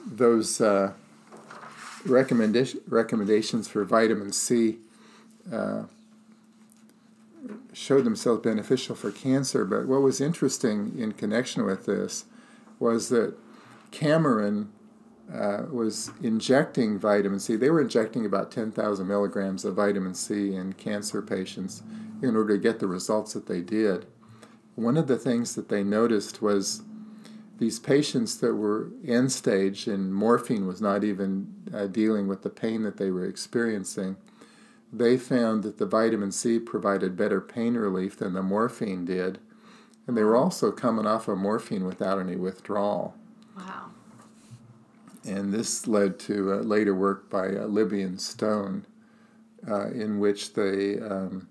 those 0.05 0.59
uh, 0.59 0.93
recommendation, 2.05 2.81
recommendations 2.87 3.67
for 3.67 3.85
vitamin 3.85 4.33
C 4.33 4.79
uh, 5.53 5.83
showed 7.73 8.05
themselves 8.05 8.41
beneficial 8.41 8.95
for 8.95 9.11
cancer. 9.11 9.65
But 9.65 9.87
what 9.87 10.01
was 10.01 10.21
interesting 10.21 10.93
in 10.97 11.13
connection 11.13 11.65
with 11.65 11.85
this 11.85 12.25
was 12.79 13.09
that 13.09 13.35
Cameron 13.91 14.71
uh, 15.33 15.63
was 15.71 16.11
injecting 16.23 16.97
vitamin 16.97 17.39
C. 17.39 17.55
They 17.55 17.69
were 17.69 17.81
injecting 17.81 18.25
about 18.25 18.51
10,000 18.51 19.07
milligrams 19.07 19.63
of 19.65 19.75
vitamin 19.75 20.15
C 20.15 20.55
in 20.55 20.73
cancer 20.73 21.21
patients 21.21 21.83
in 22.21 22.35
order 22.35 22.55
to 22.55 22.61
get 22.61 22.79
the 22.79 22.87
results 22.87 23.33
that 23.33 23.47
they 23.47 23.61
did. 23.61 24.07
One 24.75 24.97
of 24.97 25.07
the 25.07 25.17
things 25.17 25.55
that 25.55 25.69
they 25.69 25.83
noticed 25.83 26.41
was 26.41 26.81
these 27.59 27.77
patients 27.77 28.37
that 28.37 28.55
were 28.55 28.89
end 29.05 29.31
stage 29.31 29.87
and 29.87 30.13
morphine 30.13 30.65
was 30.65 30.81
not 30.81 31.03
even 31.03 31.53
uh, 31.73 31.87
dealing 31.87 32.27
with 32.27 32.41
the 32.41 32.49
pain 32.49 32.83
that 32.83 32.97
they 32.97 33.11
were 33.11 33.25
experiencing, 33.25 34.15
they 34.91 35.17
found 35.17 35.63
that 35.63 35.77
the 35.77 35.85
vitamin 35.85 36.31
C 36.31 36.59
provided 36.59 37.15
better 37.15 37.41
pain 37.41 37.75
relief 37.75 38.17
than 38.17 38.33
the 38.33 38.41
morphine 38.41 39.05
did. 39.05 39.39
And 40.07 40.17
they 40.17 40.23
were 40.23 40.35
also 40.35 40.71
coming 40.71 41.05
off 41.05 41.27
of 41.27 41.37
morphine 41.37 41.85
without 41.85 42.19
any 42.19 42.35
withdrawal. 42.35 43.15
Wow 43.55 43.91
and 45.25 45.53
this 45.53 45.87
led 45.87 46.19
to 46.19 46.53
uh, 46.53 46.55
later 46.57 46.95
work 46.95 47.29
by 47.29 47.49
uh, 47.49 47.65
Libby 47.65 48.01
and 48.01 48.19
Stone, 48.19 48.85
uh, 49.67 49.89
in 49.89 50.19
which 50.19 50.53
they 50.53 50.99
um, 50.99 51.47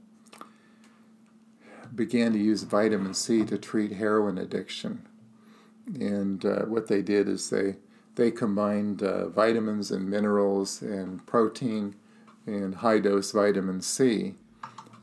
began 1.95 2.33
to 2.33 2.39
use 2.39 2.63
vitamin 2.63 3.15
C 3.15 3.45
to 3.45 3.59
treat 3.59 3.93
heroin 3.93 4.39
addiction. 4.39 5.07
And 5.87 6.45
uh, 6.45 6.63
what 6.63 6.89
they 6.89 7.03
did 7.03 7.29
is 7.29 7.51
they 7.51 7.77
they 8.17 8.31
combined 8.33 9.03
uh, 9.03 9.29
vitamins 9.29 9.93
and 9.93 10.11
minerals 10.11 10.83
and 10.83 11.25
protein 11.25 11.95
and 12.49 12.77
high 12.77 12.99
dose 12.99 13.31
vitamin 13.33 13.81
C, 13.81 14.35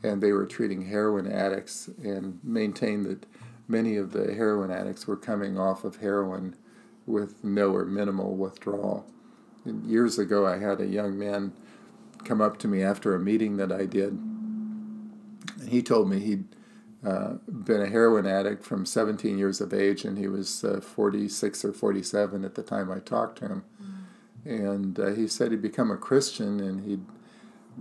and 0.02 0.22
they 0.22 0.32
were 0.32 0.46
treating 0.46 0.86
heroin 0.86 1.30
addicts 1.30 1.88
and 2.02 2.40
maintained 2.42 3.06
that 3.06 3.26
many 3.68 3.96
of 3.96 4.12
the 4.12 4.34
heroin 4.34 4.70
addicts 4.70 5.06
were 5.06 5.16
coming 5.16 5.58
off 5.58 5.84
of 5.84 5.96
heroin 5.96 6.56
with 7.06 7.42
no 7.44 7.74
or 7.74 7.84
minimal 7.84 8.36
withdrawal. 8.36 9.06
And 9.64 9.84
years 9.86 10.18
ago, 10.18 10.46
I 10.46 10.58
had 10.58 10.80
a 10.80 10.86
young 10.86 11.18
man 11.18 11.52
come 12.24 12.40
up 12.40 12.58
to 12.58 12.68
me 12.68 12.82
after 12.82 13.14
a 13.14 13.20
meeting 13.20 13.56
that 13.56 13.72
I 13.72 13.86
did, 13.86 14.12
and 14.12 15.68
he 15.68 15.82
told 15.82 16.08
me 16.08 16.20
he'd 16.20 16.44
uh, 17.04 17.34
been 17.48 17.80
a 17.80 17.88
heroin 17.88 18.26
addict 18.26 18.64
from 18.64 18.84
17 18.84 19.38
years 19.38 19.60
of 19.60 19.72
age, 19.72 20.04
and 20.04 20.18
he 20.18 20.26
was 20.26 20.64
uh, 20.64 20.80
46 20.80 21.64
or 21.64 21.72
47 21.72 22.44
at 22.44 22.54
the 22.54 22.62
time 22.62 22.90
I 22.90 22.98
talked 22.98 23.38
to 23.38 23.48
him. 23.48 23.64
Mm. 23.80 24.64
And 24.64 25.00
uh, 25.00 25.06
he 25.12 25.28
said 25.28 25.50
he'd 25.50 25.62
become 25.62 25.90
a 25.90 25.96
Christian 25.96 26.60
and 26.60 26.84
he'd 26.84 27.04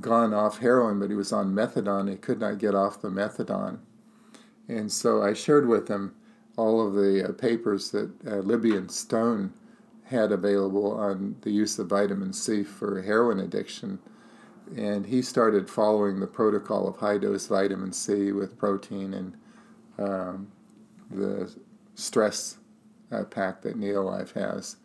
gone 0.01 0.33
off 0.33 0.59
heroin, 0.59 0.99
but 0.99 1.09
he 1.09 1.15
was 1.15 1.31
on 1.31 1.53
methadone. 1.53 2.09
He 2.09 2.17
could 2.17 2.39
not 2.39 2.57
get 2.57 2.75
off 2.75 3.01
the 3.01 3.09
methadone. 3.09 3.79
And 4.67 4.91
so 4.91 5.21
I 5.21 5.33
shared 5.33 5.67
with 5.67 5.87
him 5.87 6.15
all 6.57 6.85
of 6.85 6.93
the 6.93 7.29
uh, 7.29 7.31
papers 7.33 7.91
that 7.91 8.11
uh, 8.25 8.37
Libby 8.37 8.75
and 8.75 8.89
Stone 8.91 9.53
had 10.05 10.31
available 10.31 10.91
on 10.93 11.35
the 11.41 11.51
use 11.51 11.77
of 11.79 11.87
vitamin 11.87 12.33
C 12.33 12.63
for 12.63 13.01
heroin 13.01 13.39
addiction. 13.39 13.99
And 14.75 15.05
he 15.05 15.21
started 15.21 15.69
following 15.69 16.19
the 16.19 16.27
protocol 16.27 16.87
of 16.87 16.97
high 16.97 17.17
dose 17.17 17.47
vitamin 17.47 17.91
C 17.91 18.31
with 18.31 18.57
protein 18.57 19.13
and 19.13 19.37
um, 19.97 20.51
the 21.09 21.53
stress 21.95 22.57
uh, 23.11 23.23
pack 23.23 23.61
that 23.61 23.79
Neolife 23.79 24.33
has. 24.33 24.77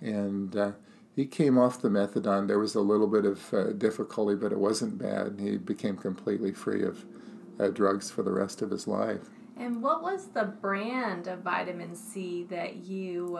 And 0.00 0.54
uh, 0.56 0.72
he 1.14 1.26
came 1.26 1.58
off 1.58 1.80
the 1.80 1.88
methadone. 1.88 2.48
There 2.48 2.58
was 2.58 2.74
a 2.74 2.80
little 2.80 3.06
bit 3.06 3.24
of 3.24 3.54
uh, 3.54 3.72
difficulty, 3.72 4.34
but 4.34 4.52
it 4.52 4.58
wasn't 4.58 4.98
bad. 4.98 5.38
He 5.38 5.56
became 5.56 5.96
completely 5.96 6.52
free 6.52 6.82
of 6.82 7.04
uh, 7.60 7.68
drugs 7.68 8.10
for 8.10 8.22
the 8.22 8.32
rest 8.32 8.62
of 8.62 8.70
his 8.70 8.86
life. 8.88 9.30
And 9.56 9.82
what 9.82 10.02
was 10.02 10.26
the 10.28 10.44
brand 10.44 11.28
of 11.28 11.40
vitamin 11.40 11.94
C 11.94 12.44
that 12.50 12.76
you 12.76 13.38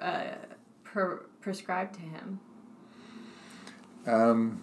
uh, 0.00 0.22
per- 0.84 1.24
prescribed 1.40 1.94
to 1.94 2.00
him? 2.00 2.40
Um, 4.06 4.62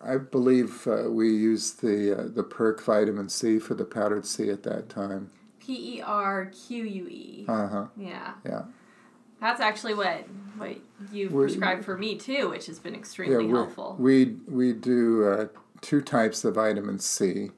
I 0.00 0.16
believe 0.16 0.86
uh, 0.86 1.10
we 1.10 1.28
used 1.28 1.80
the 1.82 2.18
uh, 2.18 2.28
the 2.28 2.42
Perque 2.42 2.82
vitamin 2.82 3.28
C 3.28 3.58
for 3.58 3.74
the 3.74 3.84
powdered 3.84 4.26
C 4.26 4.50
at 4.50 4.62
that 4.64 4.88
time. 4.88 5.30
P 5.60 5.98
E 5.98 6.02
R 6.02 6.46
Q 6.46 6.84
U 6.84 7.08
E. 7.08 7.44
Uh 7.48 7.68
huh. 7.68 7.86
Yeah. 7.96 8.34
Yeah. 8.44 8.62
That's 9.40 9.60
actually 9.60 9.94
what 9.94 10.24
what 10.56 10.76
you've 11.12 11.32
we, 11.32 11.44
prescribed 11.44 11.84
for 11.84 11.96
me 11.96 12.16
too, 12.16 12.50
which 12.50 12.66
has 12.66 12.78
been 12.78 12.94
extremely 12.94 13.46
yeah, 13.46 13.52
helpful. 13.52 13.96
We 13.98 14.36
we 14.48 14.72
do 14.72 15.28
uh, 15.28 15.46
two 15.80 16.00
types 16.00 16.44
of 16.44 16.54
vitamin 16.54 16.98
C 16.98 17.50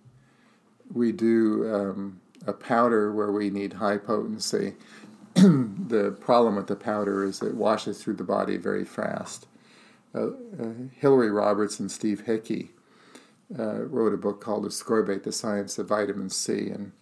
we 0.92 1.12
do 1.12 1.72
um, 1.72 2.20
a 2.46 2.52
powder 2.52 3.12
where 3.12 3.30
we 3.30 3.50
need 3.50 3.74
high 3.74 3.98
potency. 3.98 4.74
the 5.34 6.16
problem 6.20 6.56
with 6.56 6.66
the 6.66 6.76
powder 6.76 7.24
is 7.24 7.40
it 7.42 7.54
washes 7.54 8.02
through 8.02 8.14
the 8.14 8.24
body 8.24 8.56
very 8.56 8.84
fast. 8.84 9.46
Uh, 10.14 10.26
uh, 10.60 10.72
Hilary 10.96 11.30
Roberts 11.30 11.78
and 11.78 11.90
Steve 11.90 12.22
Hickey 12.22 12.70
uh, 13.56 13.82
wrote 13.84 14.12
a 14.12 14.16
book 14.16 14.40
called 14.40 14.66
Ascorbate, 14.66 15.22
the 15.22 15.32
Science 15.32 15.78
of 15.78 15.88
Vitamin 15.88 16.30
C. 16.30 16.68
And 16.68 16.92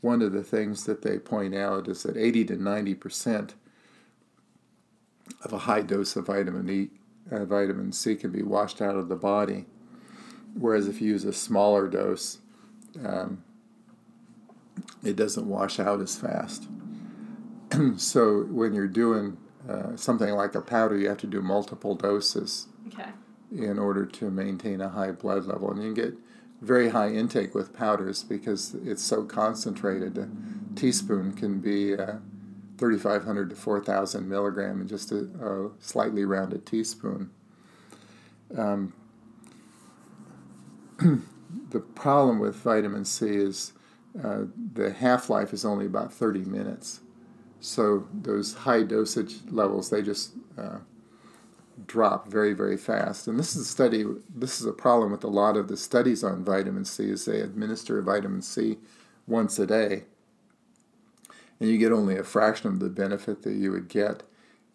one 0.00 0.22
of 0.22 0.32
the 0.32 0.42
things 0.42 0.84
that 0.84 1.02
they 1.02 1.18
point 1.18 1.54
out 1.54 1.86
is 1.86 2.02
that 2.02 2.16
80 2.16 2.46
to 2.46 2.56
90 2.56 2.94
percent 2.94 3.54
of 5.42 5.52
a 5.52 5.58
high 5.58 5.82
dose 5.82 6.16
of 6.16 6.26
vitamin 6.26 6.68
E, 6.68 6.88
uh, 7.30 7.44
vitamin 7.44 7.92
C 7.92 8.16
can 8.16 8.30
be 8.30 8.42
washed 8.42 8.80
out 8.80 8.96
of 8.96 9.08
the 9.08 9.16
body. 9.16 9.66
Whereas 10.54 10.88
if 10.88 11.00
you 11.00 11.08
use 11.08 11.24
a 11.24 11.32
smaller 11.32 11.88
dose, 11.88 12.38
um, 13.04 13.44
it 15.04 15.16
doesn't 15.16 15.46
wash 15.46 15.78
out 15.78 16.00
as 16.00 16.16
fast. 16.16 16.66
so 17.96 18.44
when 18.44 18.72
you're 18.72 18.88
doing 18.88 19.36
uh, 19.68 19.94
something 19.96 20.30
like 20.30 20.54
a 20.54 20.60
powder, 20.60 20.96
you 20.96 21.08
have 21.08 21.18
to 21.18 21.26
do 21.26 21.42
multiple 21.42 21.94
doses 21.94 22.66
okay. 22.88 23.10
in 23.52 23.78
order 23.78 24.06
to 24.06 24.30
maintain 24.30 24.80
a 24.80 24.88
high 24.88 25.12
blood 25.12 25.44
level. 25.44 25.70
And 25.70 25.82
you 25.82 25.92
can 25.92 25.94
get 25.94 26.14
very 26.60 26.88
high 26.88 27.10
intake 27.10 27.54
with 27.54 27.72
powders 27.72 28.22
because 28.22 28.74
it's 28.84 29.02
so 29.02 29.24
concentrated. 29.24 30.18
A 30.18 30.28
teaspoon 30.74 31.32
can 31.32 31.60
be 31.60 31.94
uh, 31.94 32.16
3,500 32.78 33.50
to 33.50 33.56
4,000 33.56 34.28
milligram 34.28 34.80
in 34.80 34.88
just 34.88 35.12
a, 35.12 35.28
a 35.42 35.70
slightly 35.80 36.24
rounded 36.24 36.64
teaspoon. 36.64 37.30
Um, 38.56 38.94
the 41.70 41.80
problem 41.80 42.38
with 42.38 42.56
vitamin 42.56 43.04
C 43.04 43.26
is 43.26 43.72
uh, 44.22 44.44
the 44.74 44.92
half 44.92 45.28
life 45.28 45.52
is 45.52 45.64
only 45.64 45.86
about 45.86 46.12
30 46.12 46.40
minutes. 46.40 47.00
So 47.60 48.06
those 48.12 48.54
high 48.54 48.82
dosage 48.84 49.36
levels, 49.50 49.90
they 49.90 50.02
just 50.02 50.32
uh, 50.56 50.78
drop 51.86 52.28
very, 52.28 52.52
very 52.52 52.76
fast. 52.76 53.28
And 53.28 53.38
this 53.38 53.54
is 53.54 53.62
a 53.62 53.64
study, 53.64 54.04
this 54.34 54.60
is 54.60 54.66
a 54.66 54.72
problem 54.72 55.12
with 55.12 55.24
a 55.24 55.28
lot 55.28 55.56
of 55.56 55.68
the 55.68 55.76
studies 55.76 56.24
on 56.24 56.44
vitamin 56.44 56.84
C 56.84 57.10
is 57.10 57.24
they 57.24 57.40
administer 57.40 58.00
vitamin 58.02 58.42
C 58.42 58.78
once 59.26 59.58
a 59.58 59.66
day. 59.66 60.04
And 61.60 61.68
you 61.68 61.78
get 61.78 61.92
only 61.92 62.16
a 62.16 62.24
fraction 62.24 62.68
of 62.68 62.80
the 62.80 62.88
benefit 62.88 63.42
that 63.42 63.54
you 63.54 63.72
would 63.72 63.88
get 63.88 64.22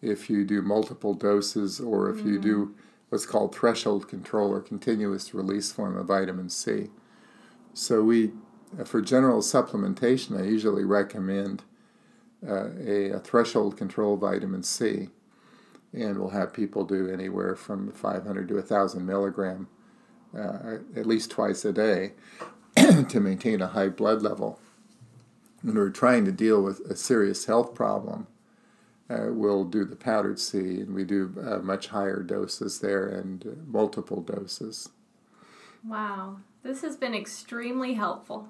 if 0.02 0.28
you 0.28 0.44
do 0.44 0.60
multiple 0.62 1.14
doses 1.14 1.80
or 1.80 2.10
if 2.10 2.18
mm-hmm. 2.18 2.28
you 2.28 2.38
do 2.38 2.64
mm-hmm. 2.66 2.80
what's 3.08 3.26
called 3.26 3.54
threshold 3.54 4.08
control 4.08 4.50
or 4.50 4.60
continuous 4.60 5.32
release 5.32 5.72
form 5.72 5.96
of 5.96 6.06
vitamin 6.06 6.50
C. 6.50 6.88
So 7.72 8.02
we, 8.02 8.32
for 8.84 9.00
general 9.00 9.40
supplementation, 9.40 10.38
I 10.38 10.44
usually 10.44 10.84
recommend 10.84 11.62
uh, 12.46 12.68
a, 12.78 13.10
a, 13.12 13.18
threshold 13.20 13.76
control 13.76 14.16
vitamin 14.16 14.62
C, 14.62 15.08
and 15.94 16.18
we'll 16.18 16.30
have 16.30 16.52
people 16.52 16.84
do 16.84 17.08
anywhere 17.08 17.56
from 17.56 17.90
500 17.90 18.48
to 18.48 18.54
1,000 18.56 19.06
milligram 19.06 19.68
uh, 20.36 20.76
at 20.94 21.06
least 21.06 21.30
twice 21.30 21.64
a 21.64 21.72
day. 21.72 22.12
to 23.08 23.20
maintain 23.20 23.60
a 23.60 23.68
high 23.68 23.88
blood 23.88 24.22
level. 24.22 24.58
When 25.64 25.76
we're 25.76 25.88
trying 25.88 26.26
to 26.26 26.30
deal 26.30 26.60
with 26.60 26.80
a 26.80 26.94
serious 26.94 27.46
health 27.46 27.74
problem, 27.74 28.26
uh, 29.08 29.28
we'll 29.30 29.64
do 29.64 29.86
the 29.86 29.96
powdered 29.96 30.38
C, 30.38 30.58
and 30.58 30.94
we 30.94 31.04
do 31.04 31.34
uh, 31.42 31.58
much 31.60 31.86
higher 31.86 32.22
doses 32.22 32.80
there 32.80 33.08
and 33.08 33.46
uh, 33.46 33.50
multiple 33.66 34.20
doses. 34.20 34.90
Wow, 35.82 36.40
this 36.62 36.82
has 36.82 36.96
been 36.96 37.14
extremely 37.14 37.94
helpful. 37.94 38.48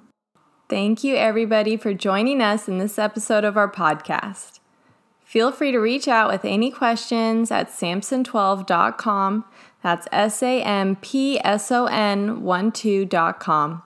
Thank 0.68 1.04
you, 1.04 1.14
everybody, 1.14 1.76
for 1.76 1.94
joining 1.94 2.42
us 2.42 2.66
in 2.66 2.78
this 2.78 2.98
episode 2.98 3.44
of 3.44 3.56
our 3.56 3.70
podcast. 3.70 4.58
Feel 5.24 5.52
free 5.52 5.70
to 5.70 5.78
reach 5.78 6.08
out 6.08 6.32
with 6.32 6.44
any 6.44 6.72
questions 6.72 7.52
at 7.52 7.68
sampson12.com. 7.68 9.44
That's 9.84 10.08
S 10.10 10.42
A 10.42 10.62
M 10.62 10.96
P 10.96 11.40
S 11.44 11.70
O 11.70 11.86
N 11.86 12.42
1 12.42 12.72
2.com. 12.72 13.82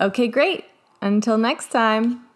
Okay, 0.00 0.26
great. 0.26 0.64
Until 1.02 1.36
next 1.36 1.70
time. 1.70 2.29